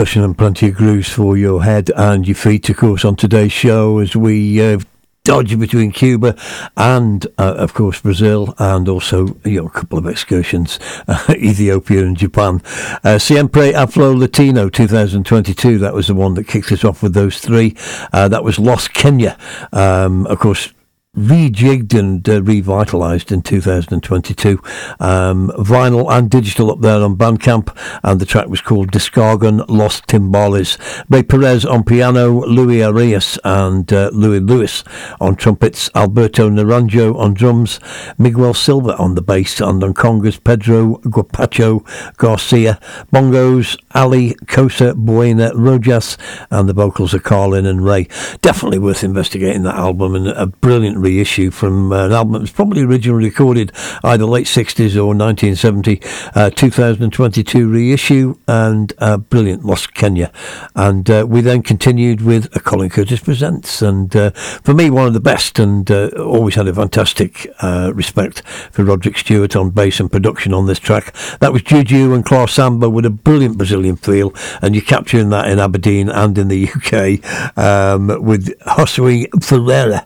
Percussion 0.00 0.24
and 0.24 0.38
plenty 0.38 0.68
of 0.68 0.76
grooves 0.76 1.10
for 1.10 1.36
your 1.36 1.62
head 1.62 1.90
and 1.94 2.26
your 2.26 2.34
feet, 2.34 2.70
of 2.70 2.78
course, 2.78 3.04
on 3.04 3.16
today's 3.16 3.52
show 3.52 3.98
as 3.98 4.16
we 4.16 4.58
uh, 4.58 4.78
dodge 5.24 5.60
between 5.60 5.92
Cuba 5.92 6.34
and, 6.74 7.26
uh, 7.36 7.56
of 7.58 7.74
course, 7.74 8.00
Brazil, 8.00 8.54
and 8.58 8.88
also 8.88 9.36
you 9.44 9.60
know 9.60 9.66
a 9.66 9.70
couple 9.70 9.98
of 9.98 10.06
excursions, 10.06 10.78
uh, 11.06 11.22
Ethiopia 11.36 12.00
and 12.00 12.16
Japan. 12.16 12.62
Uh, 13.04 13.18
Siempre 13.18 13.74
Afro 13.74 14.16
Latino 14.16 14.70
2022. 14.70 15.76
That 15.76 15.92
was 15.92 16.06
the 16.06 16.14
one 16.14 16.32
that 16.32 16.48
kicked 16.48 16.72
us 16.72 16.82
off 16.82 17.02
with 17.02 17.12
those 17.12 17.38
three. 17.38 17.76
Uh, 18.10 18.26
that 18.26 18.42
was 18.42 18.58
Los 18.58 18.88
Kenya. 18.88 19.36
Um, 19.70 20.26
of 20.28 20.38
course, 20.38 20.72
rejigged 21.20 21.98
and 21.98 22.26
uh, 22.28 22.40
revitalised 22.40 23.30
in 23.30 23.42
2022. 23.42 24.60
Um, 24.98 25.50
vinyl 25.58 26.10
and 26.10 26.30
digital 26.30 26.70
up 26.70 26.80
there 26.80 27.02
on 27.02 27.16
Bandcamp, 27.16 27.76
and 28.02 28.20
the 28.20 28.26
track 28.26 28.48
was 28.48 28.60
called 28.60 28.90
Discargon 28.90 29.64
Los 29.68 30.00
Timbales. 30.00 30.78
Ray 31.08 31.22
Perez 31.22 31.64
on 31.64 31.84
piano, 31.84 32.44
Louis 32.46 32.82
Arias 32.82 33.38
and 33.44 33.92
uh, 33.92 34.10
Louis 34.12 34.40
Lewis 34.40 34.82
on 35.20 35.36
trumpets, 35.36 35.90
Alberto 35.94 36.48
Naranjo 36.48 37.16
on 37.16 37.34
drums, 37.34 37.80
Miguel 38.18 38.54
Silva 38.54 38.96
on 38.96 39.14
the 39.14 39.22
bass, 39.22 39.60
and 39.60 39.84
on 39.84 39.94
congas, 39.94 40.42
Pedro 40.42 40.96
Guapacho 40.98 41.86
Garcia, 42.16 42.78
bongos, 43.12 43.78
Ali 43.94 44.34
Cosa 44.46 44.94
Buena 44.94 45.52
Rojas, 45.54 46.16
and 46.50 46.68
the 46.68 46.72
vocals 46.72 47.14
are 47.14 47.20
Carlin 47.20 47.66
and 47.66 47.84
Ray. 47.84 48.08
Definitely 48.40 48.78
worth 48.78 49.04
investigating 49.04 49.62
that 49.64 49.76
album 49.76 50.14
and 50.14 50.28
a 50.28 50.46
brilliant 50.46 50.98
reissue 51.10 51.50
from 51.50 51.92
uh, 51.92 52.06
an 52.06 52.12
album 52.12 52.32
that 52.34 52.40
was 52.40 52.52
probably 52.52 52.82
originally 52.82 53.24
recorded 53.24 53.72
either 54.04 54.24
late 54.24 54.46
60s 54.46 54.96
or 54.96 55.14
1970. 55.14 56.00
Uh, 56.34 56.50
2022 56.50 57.68
reissue 57.68 58.36
and 58.46 58.92
uh, 58.98 59.16
brilliant 59.16 59.64
Los 59.64 59.86
Kenya. 59.86 60.32
And 60.74 61.08
uh, 61.10 61.26
we 61.28 61.40
then 61.40 61.62
continued 61.62 62.20
with 62.20 62.54
a 62.54 62.60
Colin 62.60 62.90
Curtis 62.90 63.20
Presents. 63.20 63.82
And 63.82 64.14
uh, 64.14 64.30
for 64.30 64.74
me, 64.74 64.90
one 64.90 65.06
of 65.06 65.14
the 65.14 65.20
best 65.20 65.58
and 65.58 65.90
uh, 65.90 66.10
always 66.16 66.54
had 66.54 66.68
a 66.68 66.74
fantastic 66.74 67.48
respect 67.62 68.42
for 68.72 68.84
Roderick 68.84 69.18
Stewart 69.18 69.56
on 69.56 69.70
bass 69.70 70.00
and 70.00 70.10
production 70.10 70.54
on 70.54 70.66
this 70.66 70.78
track. 70.78 71.14
That 71.40 71.52
was 71.52 71.62
Juju 71.62 72.14
and 72.14 72.24
Clare 72.24 72.48
Samba 72.48 72.88
with 72.88 73.04
a 73.04 73.10
brilliant 73.10 73.56
Brazilian 73.56 73.96
feel. 73.96 74.32
And 74.62 74.74
you're 74.74 74.84
capturing 74.84 75.30
that 75.30 75.48
in 75.48 75.58
Aberdeen 75.58 76.08
and 76.08 76.38
in 76.38 76.48
the 76.48 76.68
UK 76.68 77.58
um, 77.58 78.22
with 78.22 78.56
Josue 78.60 79.26
Ferreira. 79.42 80.04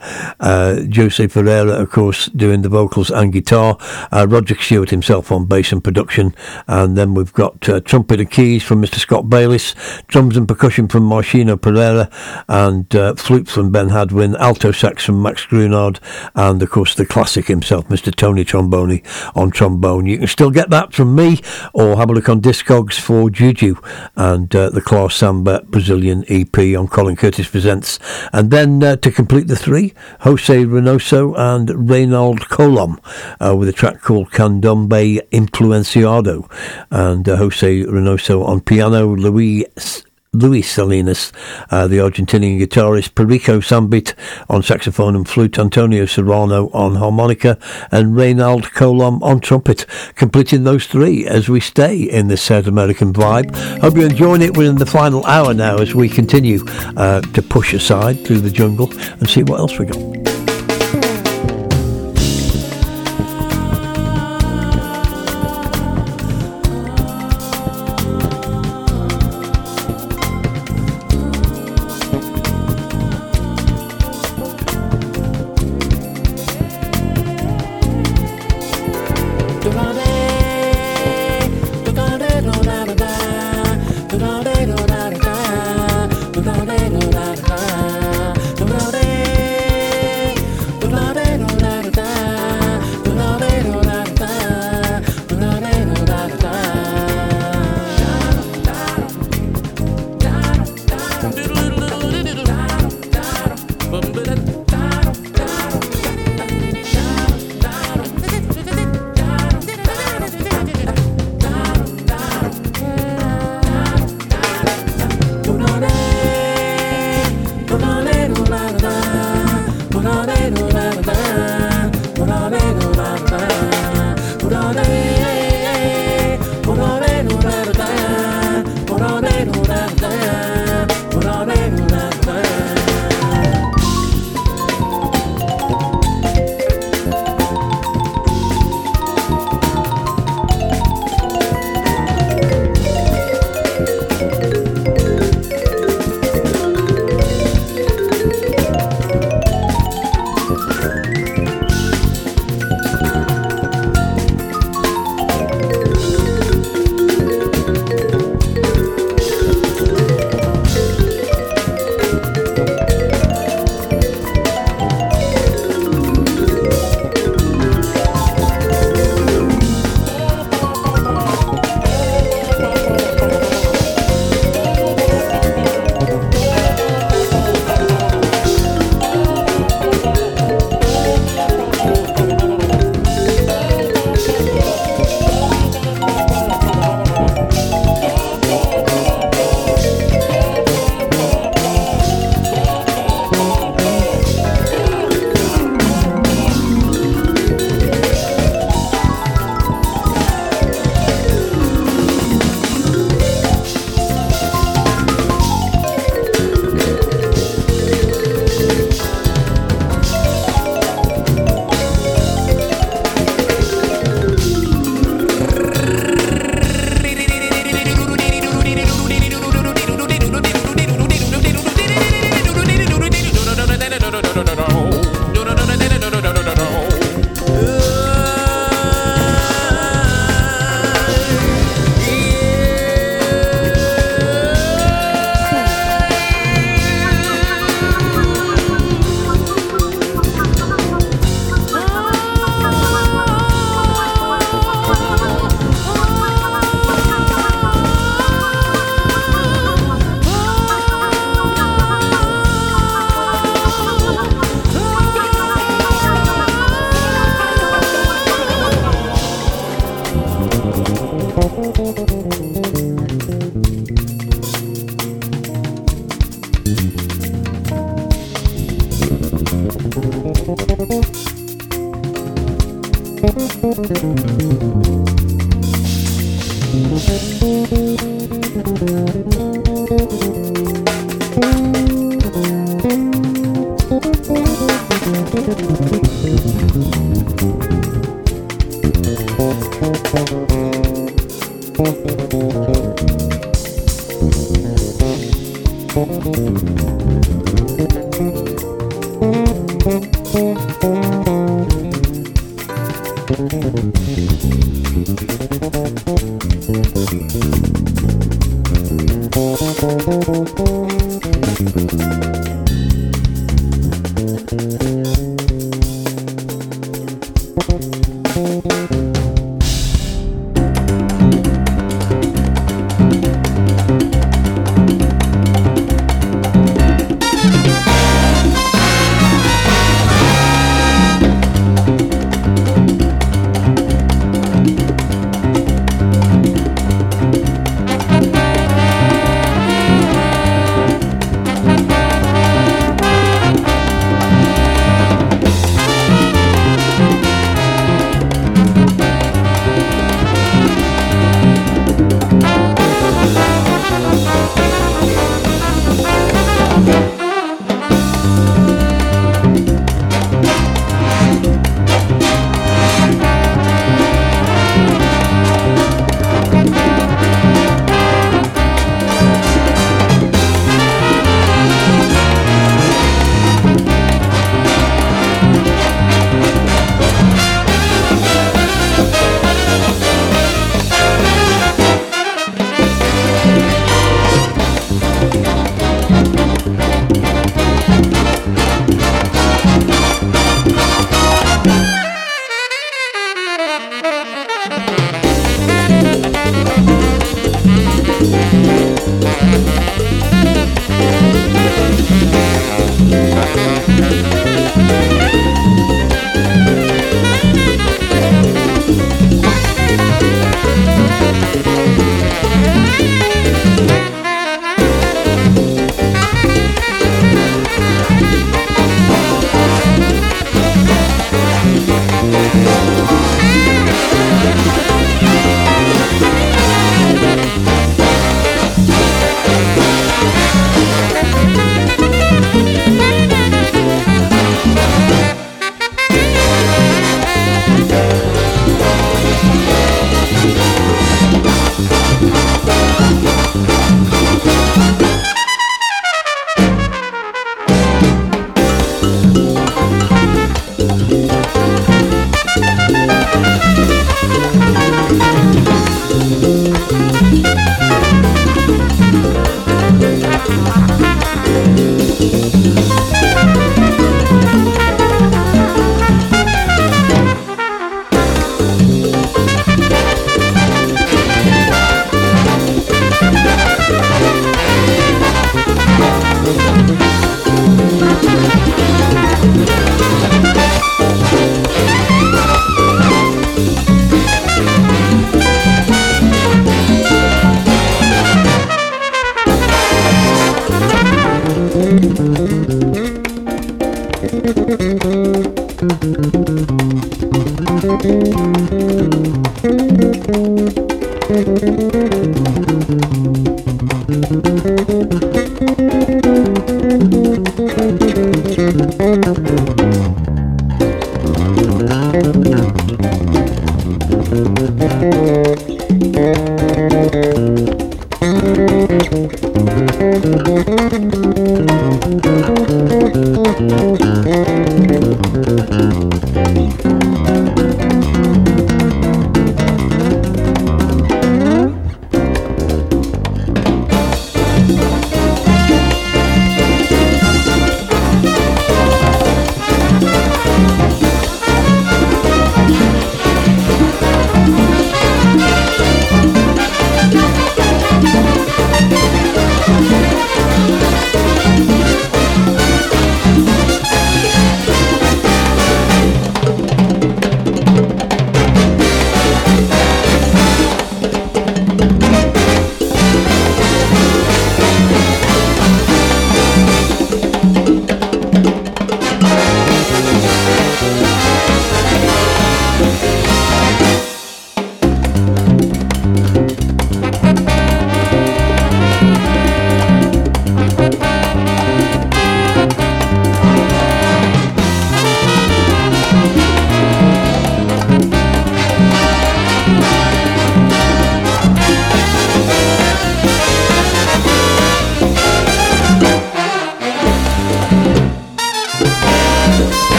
Jose 0.97 1.27
Ferreira, 1.29 1.73
of 1.73 1.91
course, 1.91 2.27
doing 2.27 2.63
the 2.63 2.69
vocals 2.69 3.11
and 3.11 3.33
guitar. 3.33 3.77
Uh, 4.13 4.27
Roger 4.29 4.55
Stewart 4.55 4.91
himself 4.91 5.31
on 5.33 5.47
bass 5.47 5.73
and 5.73 5.83
production. 5.83 6.35
And 6.67 6.97
then 6.97 7.15
we've 7.15 7.33
got 7.33 7.69
uh, 7.69 7.81
trumpet 7.81 8.21
and 8.21 8.31
keys 8.31 8.63
from 8.63 8.83
Mr. 8.83 8.97
Scott 8.97 9.29
Bayliss, 9.29 9.75
drums 10.09 10.37
and 10.37 10.49
percussion 10.49 10.89
from 10.89 11.05
Marcino 11.05 11.57
Pereira, 11.57 12.11
and 12.49 12.95
uh, 12.95 13.15
flute 13.15 13.49
from 13.49 13.71
Ben 13.71 13.91
Hadwin, 13.91 14.37
alto 14.37 14.73
sax 14.73 15.05
from 15.05 15.23
Max 15.23 15.45
Grunard, 15.47 16.01
and 16.35 16.63
of 16.63 16.71
course 16.71 16.95
the 16.95 17.07
classic 17.07 17.47
himself, 17.47 17.89
Mr. 17.89 18.15
Tony 18.15 18.45
Tromboni 18.45 19.05
on 19.35 19.51
trombone. 19.51 20.07
You 20.07 20.19
can 20.19 20.27
still 20.27 20.51
get 20.51 20.71
that 20.71 20.93
from 20.93 21.15
me, 21.15 21.41
or 21.73 21.97
have 21.97 22.11
a 22.11 22.13
look 22.13 22.29
on 22.29 22.41
Discogs 22.41 22.99
for 22.99 23.31
Juju 23.31 23.77
and 24.17 24.55
uh, 24.55 24.71
the 24.71 24.81
Clare 24.81 25.11
Samba 25.11 25.63
Brazilian 25.63 26.25
EP 26.29 26.57
on 26.77 26.89
Colin 26.89 27.17
Curtis 27.17 27.49
Presents. 27.49 27.99
And 28.33 28.51
then 28.51 28.83
uh, 28.83 28.97
to 28.97 29.11
complete 29.11 29.49
the 29.49 29.57
three, 29.57 29.95
Jose 30.21 30.65
Reynoso 30.85 31.35
and 31.39 31.69
Reynald 31.69 32.41
Colom 32.41 32.99
uh, 33.41 33.57
with 33.57 33.69
a 33.69 33.73
track 33.73 34.03
called 34.03 34.31
Candombe 34.31 35.21
Influenciado. 35.31 36.51
And 36.91 37.27
uh, 37.27 37.37
Jose 37.37 37.85
Reynoso 37.85 38.45
on 38.45 38.61
piano, 38.61 39.17
Luis 39.17 40.03
Luis 40.35 40.69
Salinas, 40.69 41.33
uh, 41.71 41.87
the 41.87 41.99
Argentinian 41.99 42.61
guitarist, 42.61 43.15
Perico 43.15 43.61
Sambeat 43.61 44.15
on 44.51 44.65
saxophone 44.65 45.15
and 45.15 45.29
flute, 45.29 45.61
Antonio 45.61 46.07
Serrano 46.07 46.71
on 46.71 46.97
harmonica, 46.97 47.57
and 47.93 48.17
Reynald 48.17 48.65
Colom 48.73 49.23
on 49.23 49.39
trumpet, 49.39 49.87
completing 50.17 50.65
those 50.65 50.89
three 50.89 51.25
as 51.25 51.49
we 51.49 51.61
stay 51.61 51.97
in 52.03 52.27
this 52.27 52.43
South 52.43 52.67
American 52.67 53.13
vibe. 53.13 53.57
Hope 53.79 53.95
you're 53.95 54.11
enjoying 54.11 54.43
it. 54.43 54.57
We're 54.57 54.71
in 54.71 54.77
the 54.77 54.87
final 54.87 55.25
hour 55.25 55.55
now 55.55 55.77
as 55.77 55.95
we 55.95 56.09
continue 56.09 56.65
uh, 56.97 57.21
to 57.21 57.41
push 57.41 57.73
aside 57.73 58.27
through 58.27 58.41
the 58.41 58.51
jungle 58.51 58.91
and 58.99 59.31
see 59.31 59.45
what 59.45 59.61
else 59.61 59.79
we 59.79 59.87
got. 59.87 60.34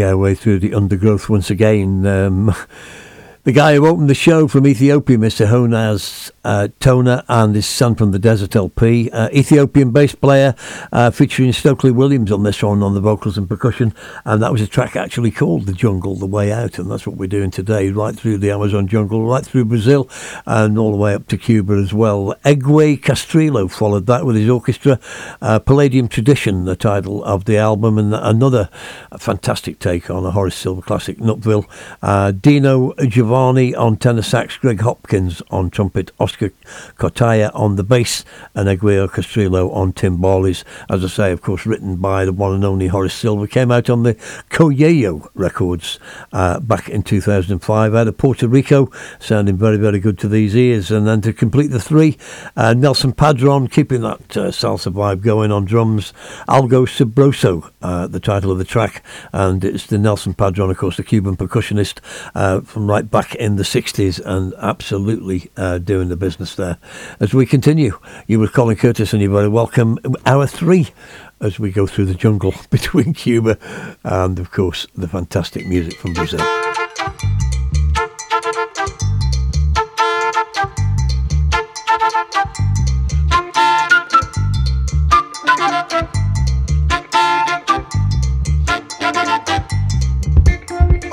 Our 0.00 0.16
way 0.16 0.34
through 0.34 0.60
the 0.60 0.74
undergrowth 0.74 1.28
once 1.28 1.50
again. 1.50 2.06
Um, 2.06 2.54
the 3.44 3.52
guy 3.52 3.74
who 3.74 3.86
opened 3.86 4.08
the 4.08 4.14
show 4.14 4.46
from 4.46 4.66
Ethiopia, 4.66 5.18
Mr. 5.18 5.48
Honaz 5.48 6.30
uh, 6.44 6.68
Tona 6.80 7.24
and 7.28 7.54
his 7.54 7.66
son 7.66 7.94
from 7.94 8.12
the 8.12 8.18
Desert 8.18 8.54
LP. 8.54 9.10
Uh, 9.10 9.28
Ethiopian 9.32 9.90
bass 9.90 10.14
player 10.14 10.54
uh, 10.92 11.10
featuring 11.10 11.52
Stokley 11.52 11.90
Williams 11.90 12.30
on 12.30 12.42
this 12.42 12.62
one 12.62 12.82
on 12.82 12.94
the 12.94 13.00
vocals 13.00 13.36
and 13.36 13.48
percussion. 13.48 13.94
And 14.24 14.42
that 14.42 14.52
was 14.52 14.60
a 14.60 14.66
track 14.66 14.96
actually 14.96 15.30
called 15.30 15.66
The 15.66 15.72
Jungle, 15.72 16.14
The 16.14 16.26
Way 16.26 16.52
Out. 16.52 16.78
And 16.78 16.90
that's 16.90 17.06
what 17.06 17.16
we're 17.16 17.26
doing 17.26 17.50
today, 17.50 17.90
right 17.90 18.14
through 18.14 18.38
the 18.38 18.50
Amazon 18.50 18.86
jungle, 18.86 19.26
right 19.26 19.44
through 19.44 19.66
Brazil, 19.66 20.08
and 20.46 20.78
all 20.78 20.92
the 20.92 20.96
way 20.96 21.14
up 21.14 21.26
to 21.28 21.36
Cuba 21.36 21.74
as 21.74 21.92
well. 21.92 22.34
Eguie 22.44 23.00
Castrillo 23.00 23.70
followed 23.70 24.06
that 24.06 24.24
with 24.24 24.36
his 24.36 24.48
orchestra. 24.48 24.98
Uh, 25.40 25.58
Palladium 25.58 26.08
Tradition, 26.08 26.64
the 26.64 26.76
title 26.76 27.24
of 27.24 27.44
the 27.44 27.56
album, 27.56 27.98
and 27.98 28.14
another 28.14 28.68
fantastic 29.22 29.78
take 29.78 30.10
on 30.10 30.26
a 30.26 30.32
Horace 30.32 30.56
Silver 30.56 30.82
classic, 30.82 31.18
Nutville. 31.18 31.64
Uh, 32.02 32.32
Dino 32.32 32.92
Govoni 32.94 33.76
on 33.78 33.96
tenor 33.96 34.22
sax, 34.22 34.56
Greg 34.56 34.80
Hopkins 34.80 35.40
on 35.50 35.70
trumpet, 35.70 36.10
Oscar 36.18 36.50
Cotaya 36.98 37.50
on 37.54 37.76
the 37.76 37.84
bass, 37.84 38.24
and 38.54 38.68
Eguie 38.68 39.08
Castrillo 39.08 39.74
on 39.74 39.92
timbales. 39.92 40.64
As 40.88 41.04
I 41.04 41.08
say, 41.08 41.32
of 41.32 41.42
course, 41.42 41.66
written 41.66 41.96
by 41.96 42.24
the 42.24 42.32
one 42.32 42.54
and 42.54 42.64
only 42.64 42.88
Horace 42.88 43.14
Silver. 43.14 43.46
Came 43.46 43.70
out 43.70 43.90
on 43.90 44.02
the 44.02 44.14
Coello 44.50 45.28
records 45.34 45.98
uh, 46.32 46.60
back 46.60 46.88
in 46.88 47.02
2005 47.02 47.94
out 47.94 48.08
of 48.08 48.16
Puerto 48.16 48.48
Rico, 48.48 48.90
sounding 49.18 49.56
very, 49.56 49.76
very 49.76 50.00
good 50.00 50.18
to 50.18 50.28
these 50.28 50.56
ears. 50.56 50.90
And 50.90 51.06
then 51.06 51.20
to 51.22 51.32
complete 51.32 51.68
the 51.68 51.80
three, 51.80 52.16
uh, 52.56 52.74
Nelson 52.74 53.12
Padron 53.12 53.68
keeping 53.68 54.02
that 54.02 54.36
uh, 54.36 54.50
salsa 54.50 54.92
vibe 54.92 55.22
going 55.22 55.52
on 55.52 55.64
drums. 55.64 56.12
Algo 56.48 56.86
Sabroso, 56.86 57.70
uh, 57.82 58.06
the 58.06 58.20
title 58.20 58.50
of 58.50 58.58
the 58.58 58.64
track, 58.64 59.02
and 59.32 59.64
it's 59.64 59.86
the 59.86 59.98
Nelson 59.98 60.34
Padron, 60.34 60.70
of 60.70 60.76
course, 60.76 60.96
the 60.96 61.02
Cuban 61.02 61.36
percussionist 61.36 61.98
uh, 62.34 62.60
from 62.60 62.88
right 62.88 63.10
back 63.10 63.34
in 63.34 63.56
the 63.56 63.62
60s, 63.62 64.20
and 64.24 64.54
absolutely 64.58 65.50
doing 65.84 66.08
the 66.08 66.16
business 66.16 66.54
there. 66.54 66.61
Uh, 66.62 66.76
as 67.18 67.34
we 67.34 67.44
continue, 67.44 67.98
you 68.28 68.38
with 68.38 68.52
Colin 68.52 68.76
Curtis, 68.76 69.12
and 69.12 69.20
you're 69.20 69.32
very 69.32 69.48
welcome. 69.48 69.98
Hour 70.24 70.46
three 70.46 70.88
as 71.40 71.58
we 71.58 71.72
go 71.72 71.86
through 71.88 72.04
the 72.06 72.14
jungle 72.14 72.54
between 72.70 73.12
Cuba 73.14 73.58
and, 74.04 74.38
of 74.38 74.50
course, 74.52 74.86
the 74.94 75.08
fantastic 75.08 75.66
music 75.66 75.94
from 75.98 76.12
Brazil. 76.14 76.40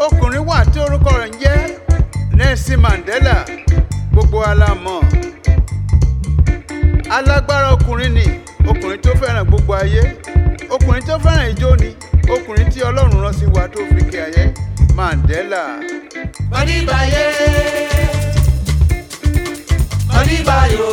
ọkùnrin 0.06 0.44
wà 0.48 0.64
tí 0.74 0.80
orúkọ 0.86 1.12
rẹ̀ 1.22 1.30
ń 1.30 1.34
jẹ́ 1.44 1.58
Nelson 2.38 2.80
Mandela 2.84 3.36
gbogbo 4.12 4.38
wa 4.44 4.54
la 4.56 4.70
mọ̀ 4.86 5.19
alágbára 7.10 7.72
ọkùnrin 7.76 8.14
ni 8.14 8.26
ọkùnrin 8.70 9.02
tó 9.04 9.12
fẹ́ràn 9.22 9.46
gbogbo 9.48 9.74
ayé. 9.76 10.04
Ọkùnrin 10.70 11.04
tó 11.08 11.16
fẹ́ràn 11.24 11.50
ijó 11.52 11.76
ni 11.82 11.90
ọkùnrin 12.36 12.68
tí 12.72 12.80
Ọlọ́run 12.90 13.22
rán 13.24 13.34
sí 13.34 13.46
wa 13.56 13.64
tó 13.74 13.80
fi 13.96 14.02
kí 14.12 14.18
ayé. 14.18 14.44
Mandela. 14.98 15.64
Mọ̀nìbàyé 16.52 17.26
Mọ̀nìbàyò 20.12 20.88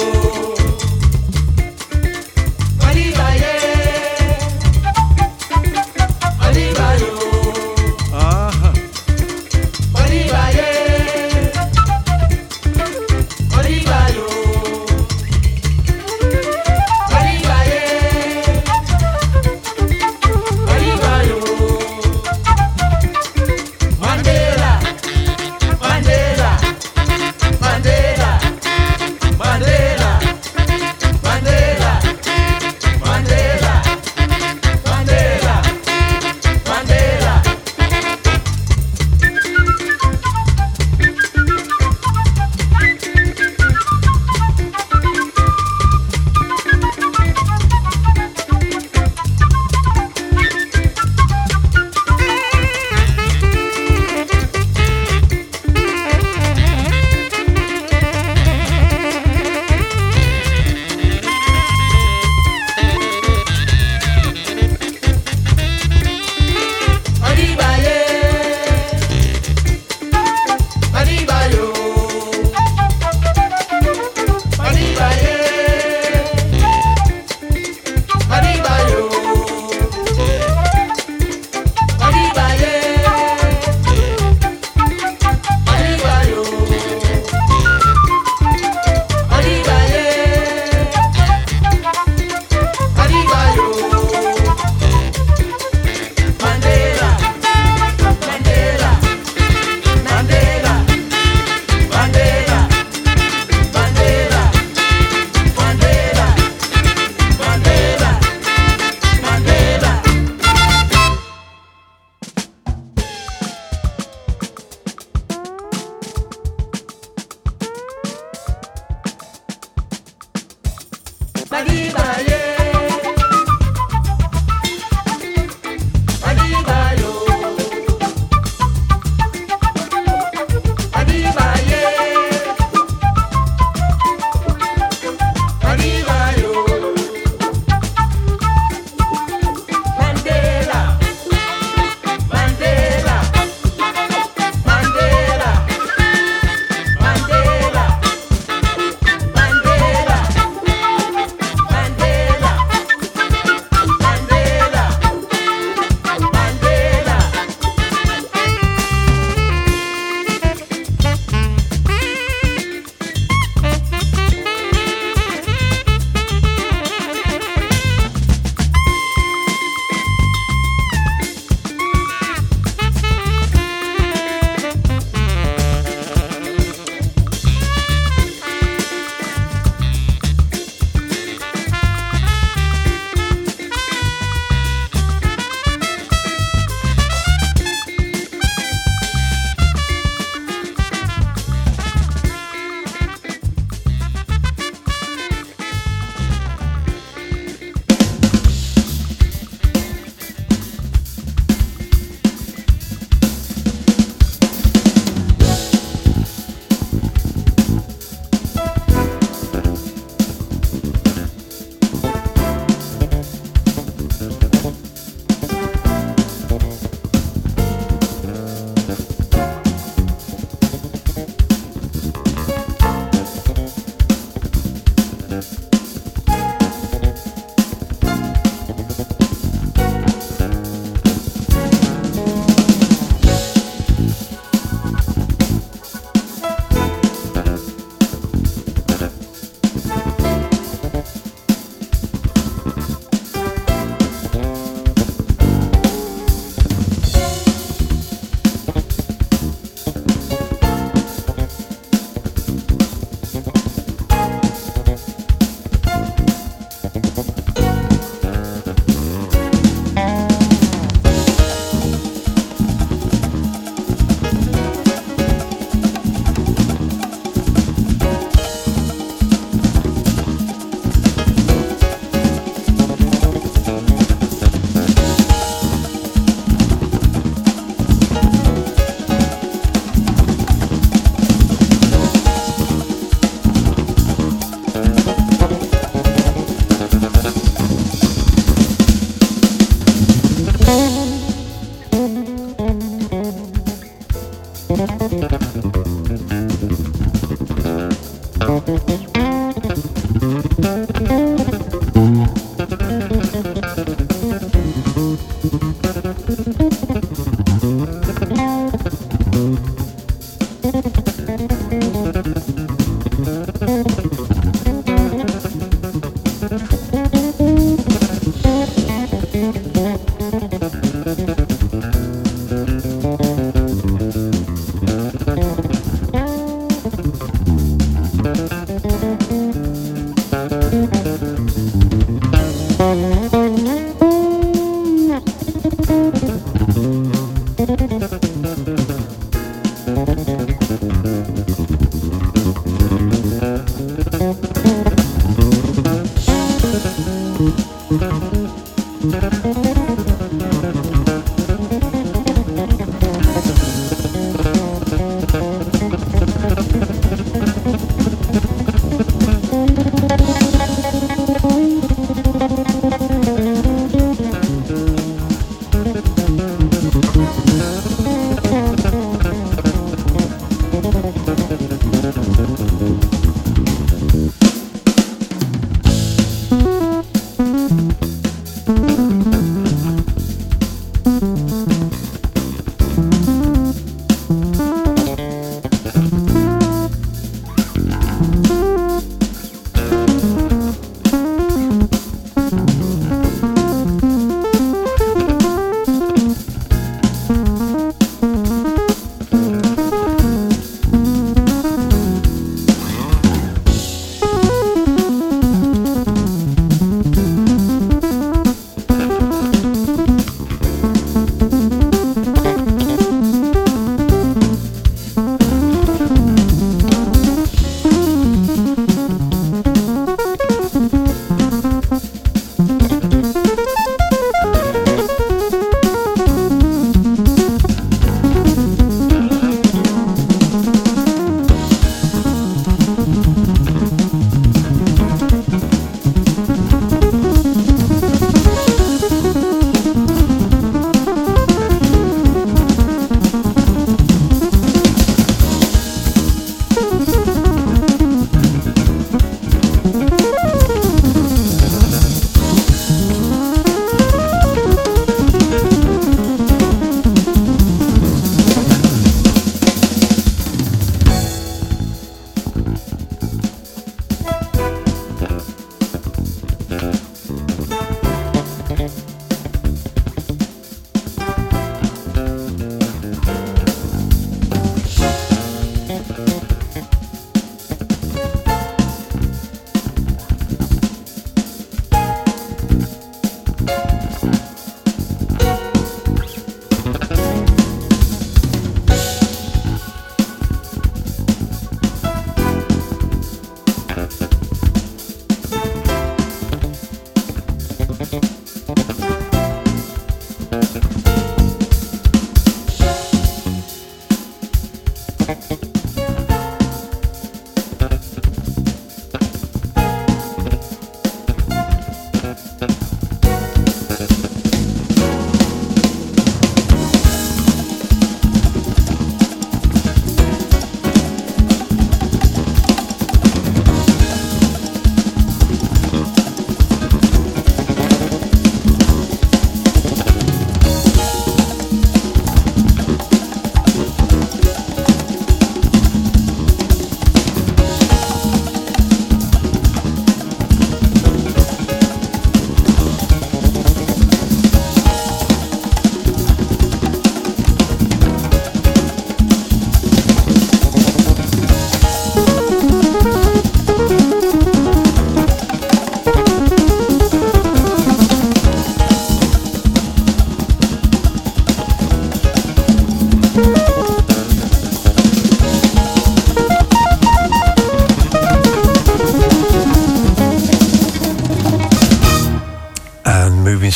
Mọ̀nìbàyé 2.81 3.53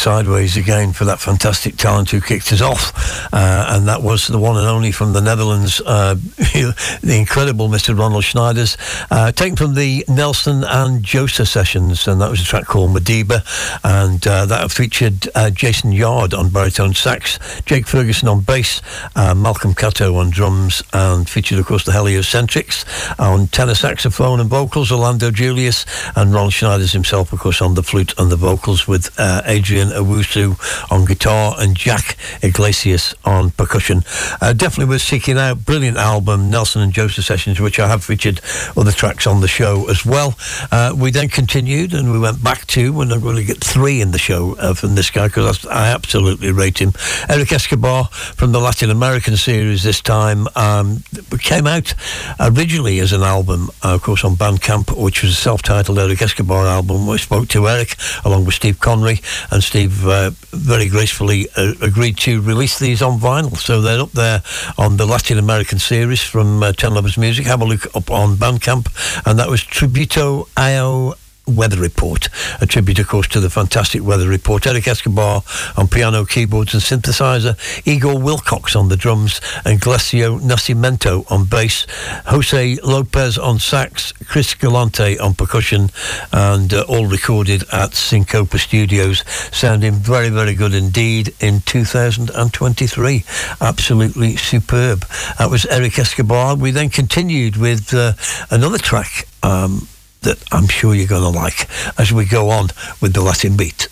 sideways 0.01 0.57
again 0.57 0.95
for 0.95 1.05
that 1.05 1.21
fantastic 1.21 1.77
talent 1.77 2.11
who 2.11 2.23
kicked 2.23 2.51
us 2.53 2.63
off. 2.63 2.93
Uh, 3.35 3.67
and 3.69 3.87
that 3.87 4.03
was 4.03 4.29
the 4.29 4.39
one 4.39 4.57
and 4.57 4.67
only 4.67 4.91
from 4.91 5.13
the 5.13 5.21
Netherlands, 5.21 5.83
uh, 5.85 6.15
the 6.39 7.17
incredible 7.19 7.69
Mr. 7.69 7.97
Ronald 7.97 8.25
Snijders, 8.25 8.79
uh, 9.11 9.31
taken 9.33 9.57
from 9.57 9.75
the 9.75 10.03
Nelson 10.09 10.65
and 10.65 11.05
Josa 11.05 11.47
sessions. 11.47 12.09
And 12.09 12.19
that 12.23 12.31
was 12.31 12.41
a 12.41 12.45
track 12.45 12.65
called 12.65 12.93
Madiba. 12.97 13.45
And 13.85 14.27
uh, 14.27 14.47
that 14.47 14.71
featured 14.71 15.29
uh, 15.35 15.51
Jason 15.51 15.93
Yard 15.93 16.33
on 16.33 16.49
baritone 16.49 16.95
sax, 16.95 17.39
Jake 17.67 17.87
Ferguson 17.87 18.27
on 18.27 18.41
bass, 18.41 18.81
uh, 19.17 19.35
Malcolm 19.35 19.75
Catto 19.75 20.17
on 20.17 20.31
drums, 20.31 20.83
and 20.95 21.29
featured, 21.29 21.59
of 21.59 21.67
course, 21.67 21.85
the 21.85 21.93
Heliocentrics 21.93 22.87
on 23.19 23.49
tenor 23.49 23.75
saxophone 23.75 24.41
and 24.41 24.49
vocals, 24.49 24.91
Orlando 24.91 25.31
Julius, 25.31 25.85
and 26.17 26.33
Ron 26.33 26.49
Snijders 26.49 26.95
himself, 26.95 27.35
of 27.35 27.39
course, 27.39 27.61
on 27.61 27.75
the 27.75 27.83
flute 27.83 28.15
and 28.17 28.33
the 28.33 28.37
vocals 28.37 28.89
with 28.89 29.11
Adrian 29.21 29.90
Owusu 29.91 30.57
on 30.91 31.05
guitar 31.05 31.55
and 31.59 31.77
Jack 31.77 32.17
Iglesias 32.43 33.15
on 33.25 33.51
percussion. 33.51 34.03
Uh, 34.41 34.53
definitely 34.53 34.91
was 34.91 35.03
seeking 35.03 35.39
out 35.39 35.65
brilliant 35.65 35.97
album 35.97 36.51
Nelson 36.51 36.83
and 36.83 36.93
Joseph 36.93 37.25
Sessions, 37.25 37.61
which 37.61 37.79
I 37.79 37.89
have 37.89 38.05
featured 38.05 38.41
other 38.77 38.93
tracks 38.93 39.27
on 39.27 39.41
the 39.41 39.49
show 39.49 39.89
as 39.89 40.05
well. 40.05 40.35
Uh, 40.71 40.95
we 40.97 41.11
then 41.11 41.29
continued 41.29 41.95
and 41.95 42.13
we 42.13 42.19
went 42.19 42.43
back 42.43 42.67
to, 42.69 43.01
and 43.01 43.13
I'm 43.13 43.21
going 43.21 43.37
to 43.37 43.45
get 43.45 43.59
three 43.59 44.01
in 44.01 44.11
the 44.11 44.19
show 44.19 44.57
uh, 44.57 44.75
from 44.75 44.95
this 44.95 45.11
guy 45.11 45.29
because 45.29 45.67
I 45.67 45.93
absolutely 45.93 46.53
rate 46.53 46.79
him. 46.79 46.93
Eric 47.29 47.53
Escobar 47.53 48.05
from 48.05 48.53
the 48.53 48.61
Latin 48.61 48.91
American 48.91 49.37
series 49.37 49.83
this 49.83 50.01
time 50.01 50.47
um, 50.57 51.03
came 51.39 51.67
out 51.67 51.95
originally 52.39 52.99
as 53.01 53.13
an 53.13 53.23
album, 53.23 53.71
uh, 53.85 53.95
of 53.95 54.03
course, 54.03 54.25
on 54.25 54.35
Bandcamp, 54.37 54.97
which 55.01 55.23
was 55.23 55.33
a 55.33 55.35
self-titled 55.35 55.99
Eric 55.99 56.23
Escobar 56.23 56.67
album. 56.67 57.07
We 57.07 57.19
spoke 57.19 57.49
to 57.49 57.69
Eric 57.69 57.97
along 58.25 58.45
with 58.45 58.55
Steve 58.55 58.81
Connery, 58.81 59.21
and 59.51 59.63
Steve 59.63 60.07
uh, 60.07 60.31
very 60.53 60.89
gracefully 60.89 61.49
uh, 61.57 61.75
agreed 61.81 62.17
to 62.19 62.41
release 62.41 62.79
these 62.79 63.03
on 63.03 63.19
vinyl. 63.19 63.57
So 63.57 63.81
they're 63.81 64.01
up 64.01 64.13
there 64.13 64.43
on 64.79 64.97
the 64.97 65.07
Latin 65.07 65.39
American 65.39 65.79
series 65.79 66.23
from 66.23 66.63
uh, 66.63 66.73
Ten 66.73 66.95
Lovers 66.95 67.17
Music. 67.17 67.47
Have 67.47 67.63
a 67.63 67.65
look 67.65 67.95
up 67.95 68.11
on 68.11 68.37
Bandcamp, 68.37 68.89
and 69.27 69.39
that 69.39 69.49
was 69.49 69.63
Tributo 69.63 70.49
Io 70.57 71.15
Weather 71.51 71.79
Report. 71.81 72.29
A 72.61 72.67
tribute, 72.67 72.99
of 72.99 73.09
course, 73.09 73.29
to 73.29 73.41
the 73.41 73.51
fantastic 73.51 74.03
Weather 74.03 74.29
Report. 74.29 74.67
Eric 74.67 74.89
Escobar 74.89 75.43
on 75.77 75.89
piano, 75.89 76.25
keyboards, 76.25 76.75
and 76.75 76.83
synthesizer. 76.83 77.57
Igor 77.87 78.19
Wilcox 78.19 78.75
on 78.75 78.89
the 78.89 78.97
drums, 78.97 79.41
and 79.65 79.81
Glacio 79.81 80.41
Nascimento 80.41 81.31
on 81.31 81.45
bass. 81.45 81.87
Jose 82.27 82.77
Lopez 82.83 83.39
on 83.39 83.59
sax. 83.59 84.13
Chris 84.13 84.55
Galante 84.55 85.19
on 85.19 85.35
percussion, 85.35 85.91
and 86.33 86.73
uh, 86.73 86.85
all 86.89 87.07
recorded 87.07 87.63
at 87.73 87.91
Syncopa 87.91 88.59
Studios. 88.59 89.25
Sounding 89.53 89.95
very, 89.95 90.29
very 90.29 90.55
good 90.55 90.75
indeed 90.75 91.35
in 91.41 91.61
2023. 91.63 93.25
Absolutely 93.61 94.37
superb. 94.37 95.05
That 95.39 95.51
was 95.51 95.67
Eric 95.67 95.99
Escobar. 95.99 96.57
We 96.57 96.71
then 96.71 96.91
continued 96.91 97.57
with 97.57 97.93
uh, 97.95 98.13
another 98.51 98.79
track. 98.79 99.27
Um, 99.43 99.89
that 100.23 100.39
I'm 100.53 100.69
sure 100.69 100.95
you're 100.95 101.07
going 101.07 101.23
to 101.23 101.29
like 101.29 101.69
as 101.99 102.13
we 102.13 102.25
go 102.25 102.51
on 102.51 102.69
with 103.01 103.15
the 103.15 103.23
Latin 103.23 103.57
beat. 103.57 103.89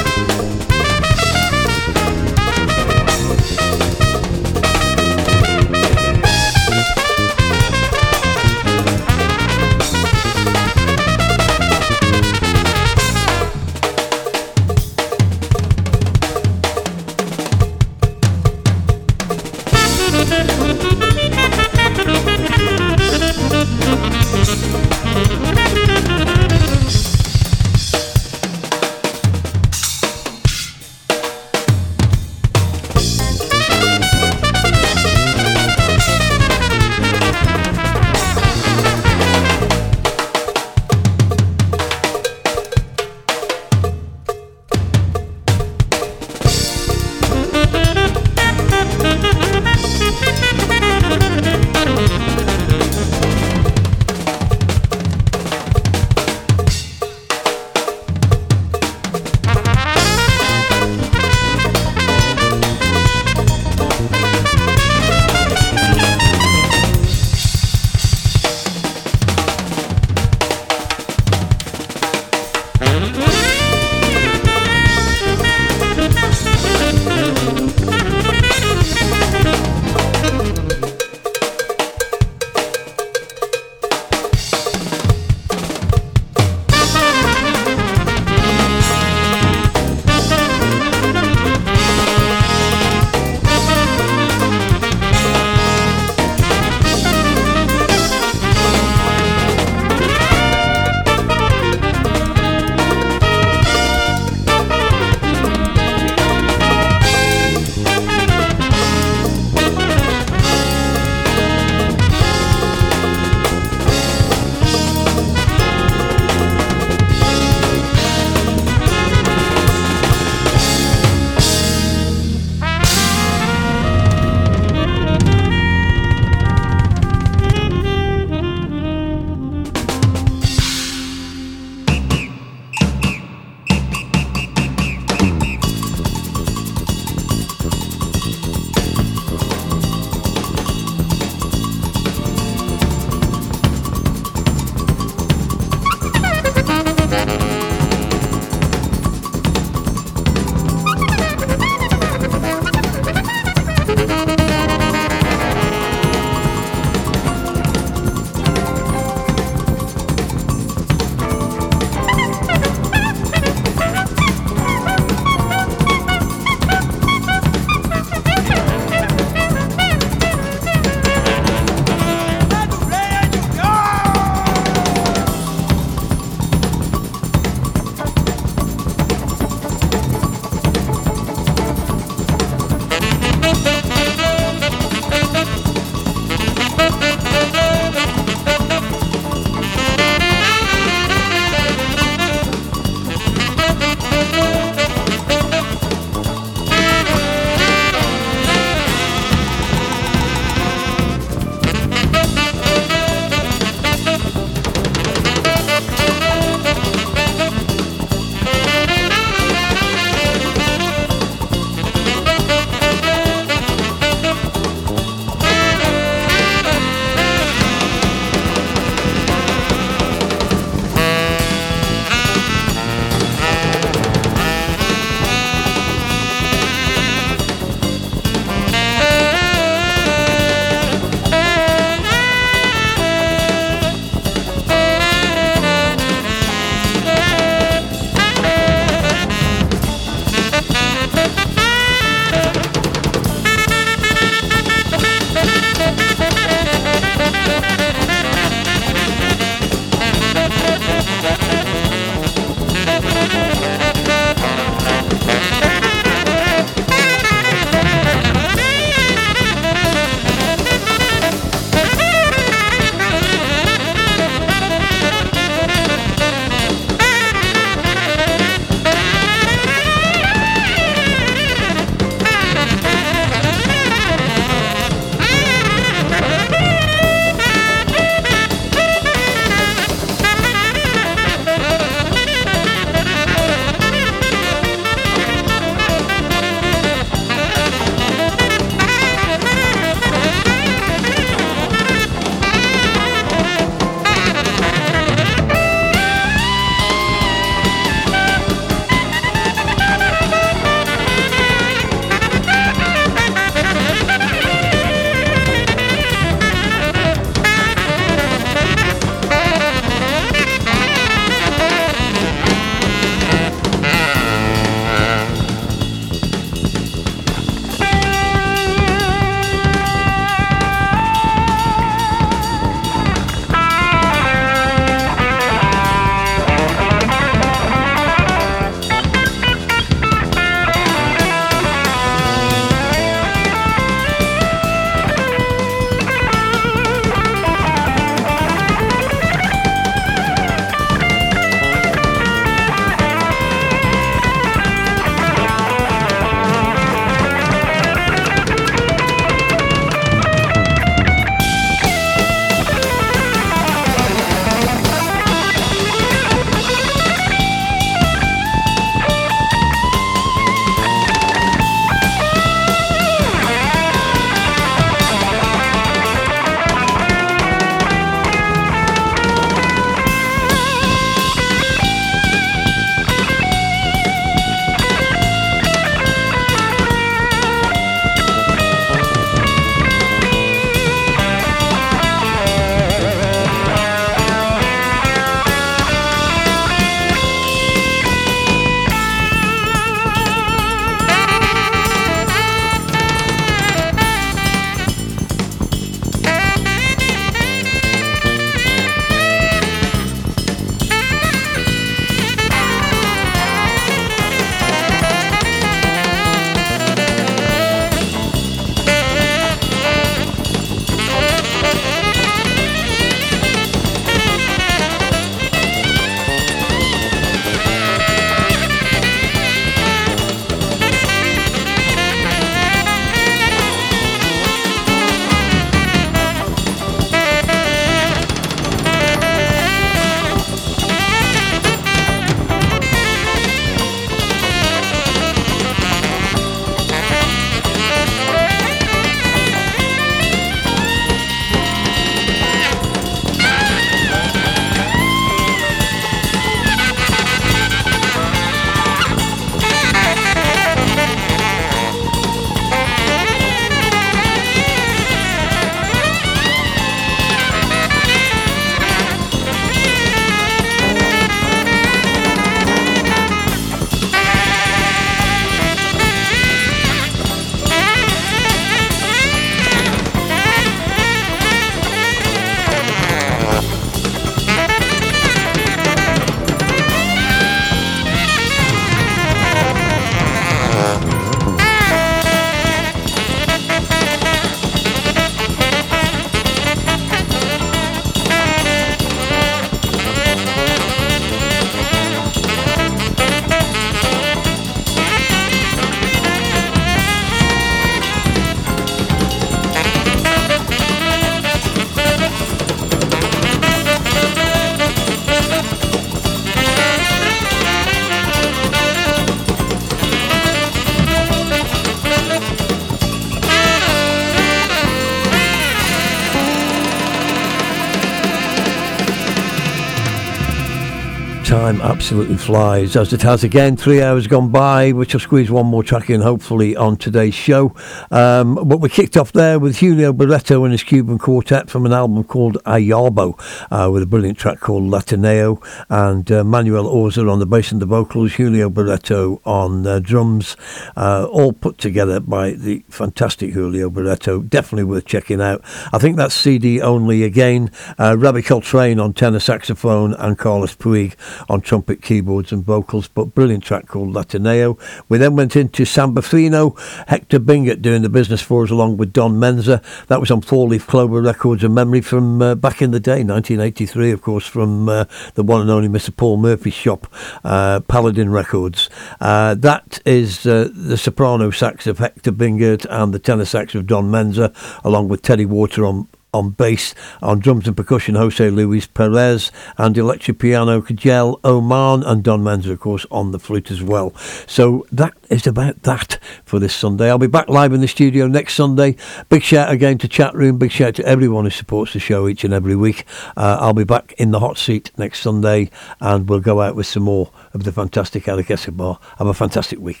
Time 521.76 521.90
absolutely 521.90 522.36
flies, 522.36 522.96
as 522.96 523.12
it 523.12 523.22
has 523.22 523.44
again. 523.44 523.76
Three 523.76 524.02
hours 524.02 524.26
gone 524.26 524.50
by, 524.50 524.92
which 524.92 525.12
will 525.12 525.20
squeeze 525.20 525.50
one 525.50 525.66
more 525.66 525.82
track 525.82 526.10
in, 526.10 526.20
hopefully, 526.20 526.76
on 526.76 526.96
today's 526.96 527.34
show. 527.34 527.74
Um, 528.10 528.54
but 528.54 528.78
we 528.78 528.88
kicked 528.88 529.16
off 529.16 529.32
there 529.32 529.58
with 529.58 529.78
Julio 529.78 530.12
Barreto 530.12 530.64
and 530.64 530.72
his 530.72 530.82
Cuban 530.82 531.18
quartet 531.18 531.70
from 531.70 531.86
an 531.86 531.92
album 531.92 532.24
called 532.24 532.58
Ayabo, 532.64 533.38
uh, 533.70 533.90
with 533.90 534.02
a 534.02 534.06
brilliant 534.06 534.38
track 534.38 534.60
called 534.60 534.84
Latineo, 534.84 535.62
and 535.88 536.30
uh, 536.30 536.44
Manuel 536.44 536.84
Orza 536.84 537.30
on 537.30 537.38
the 537.38 537.46
bass 537.46 537.72
and 537.72 537.82
the 537.82 537.86
vocals, 537.86 538.34
Julio 538.34 538.70
Barreto 538.70 539.40
on 539.44 539.86
uh, 539.86 539.98
drums, 539.98 540.56
all 540.96 541.52
put 541.52 541.78
together 541.78 542.20
by 542.20 542.52
the 542.52 542.84
fantastic 542.88 543.52
Julio 543.52 543.90
Barreto. 543.90 544.42
Definitely 544.42 544.84
worth 544.84 545.06
checking 545.06 545.40
out. 545.40 545.62
I 545.92 545.98
think 545.98 546.16
that's 546.16 546.34
CD 546.34 546.80
only 546.80 547.22
again. 547.22 547.70
Uh, 547.98 548.16
Robbie 548.16 548.42
Coltrane 548.42 549.00
on 549.00 549.12
tenor 549.12 549.40
saxophone 549.40 550.14
and 550.14 550.38
Carlos 550.38 550.74
Puig 550.74 551.14
on 551.48 551.60
trumpet, 551.66 552.00
keyboards, 552.00 552.52
and 552.52 552.64
vocals. 552.64 553.08
But 553.08 553.34
brilliant 553.34 553.64
track 553.64 553.86
called 553.88 554.14
Latineo. 554.14 554.78
We 555.08 555.18
then 555.18 555.36
went 555.36 555.56
into 555.56 555.84
San 555.84 556.14
Bufino, 556.14 556.70
Hector 557.08 557.40
Bingert 557.40 557.82
doing 557.82 558.02
the 558.02 558.08
business 558.08 558.40
for 558.40 558.64
us 558.64 558.70
along 558.70 558.96
with 558.96 559.12
Don 559.12 559.34
Menza. 559.34 559.82
That 560.06 560.20
was 560.20 560.30
on 560.30 560.40
Four 560.40 560.68
Leaf 560.68 560.86
Clover 560.86 561.20
Records, 561.20 561.64
a 561.64 561.68
memory 561.68 562.00
from 562.00 562.40
uh, 562.40 562.54
back 562.54 562.80
in 562.80 562.92
the 562.92 563.00
day, 563.00 563.24
1983, 563.24 564.12
of 564.12 564.22
course, 564.22 564.46
from 564.46 564.88
uh, 564.88 565.04
the 565.34 565.42
one 565.42 565.60
and 565.60 565.70
only 565.70 565.88
Mr. 565.88 566.16
Paul 566.16 566.36
Murphy's 566.36 566.74
shop, 566.74 567.12
uh, 567.44 567.80
Paladin 567.80 568.30
Records. 568.30 568.88
Uh, 569.20 569.54
that 569.54 570.00
is 570.06 570.46
uh, 570.46 570.68
the 570.72 570.96
soprano 570.96 571.50
sax 571.50 571.86
of 571.86 571.98
Hector 571.98 572.32
Bingert 572.32 572.86
and 572.88 573.12
the 573.12 573.18
tenor 573.18 573.44
sax 573.44 573.74
of 573.74 573.86
Don 573.86 574.10
Menza, 574.10 574.54
along 574.84 575.08
with 575.08 575.22
Teddy 575.22 575.44
Water 575.44 575.84
on 575.84 576.08
on 576.36 576.50
bass, 576.50 576.94
on 577.22 577.40
drums 577.40 577.66
and 577.66 577.76
percussion, 577.76 578.14
Jose 578.14 578.50
Luis 578.50 578.86
Perez, 578.86 579.50
and 579.78 579.96
electric 579.96 580.38
piano, 580.38 580.80
Kjell 580.80 581.40
Öhman, 581.40 582.06
and 582.06 582.22
Don 582.22 582.42
Menza, 582.42 582.72
of 582.72 582.80
course, 582.80 583.06
on 583.10 583.32
the 583.32 583.38
flute 583.38 583.70
as 583.70 583.82
well. 583.82 584.14
So 584.46 584.86
that 584.92 585.14
is 585.30 585.46
about 585.46 585.82
that 585.82 586.18
for 586.44 586.58
this 586.58 586.74
Sunday. 586.74 587.08
I'll 587.08 587.18
be 587.18 587.26
back 587.26 587.48
live 587.48 587.72
in 587.72 587.80
the 587.80 587.88
studio 587.88 588.26
next 588.26 588.54
Sunday. 588.54 588.96
Big 589.28 589.42
shout 589.42 589.70
again 589.70 589.98
to 589.98 590.08
chat 590.08 590.34
room. 590.34 590.58
Big 590.58 590.70
shout 590.70 590.94
to 590.96 591.06
everyone 591.06 591.44
who 591.44 591.50
supports 591.50 591.92
the 591.92 591.98
show 591.98 592.28
each 592.28 592.44
and 592.44 592.54
every 592.54 592.76
week. 592.76 593.04
Uh, 593.36 593.58
I'll 593.60 593.72
be 593.72 593.84
back 593.84 594.12
in 594.18 594.30
the 594.30 594.40
hot 594.40 594.58
seat 594.58 594.90
next 594.96 595.20
Sunday, 595.20 595.70
and 596.00 596.28
we'll 596.28 596.40
go 596.40 596.60
out 596.60 596.76
with 596.76 596.86
some 596.86 597.04
more 597.04 597.30
of 597.54 597.64
the 597.64 597.72
fantastic 597.72 598.28
Alec 598.28 598.50
Escobar. 598.50 598.98
Have 599.18 599.26
a 599.26 599.34
fantastic 599.34 599.78
week. 599.78 600.00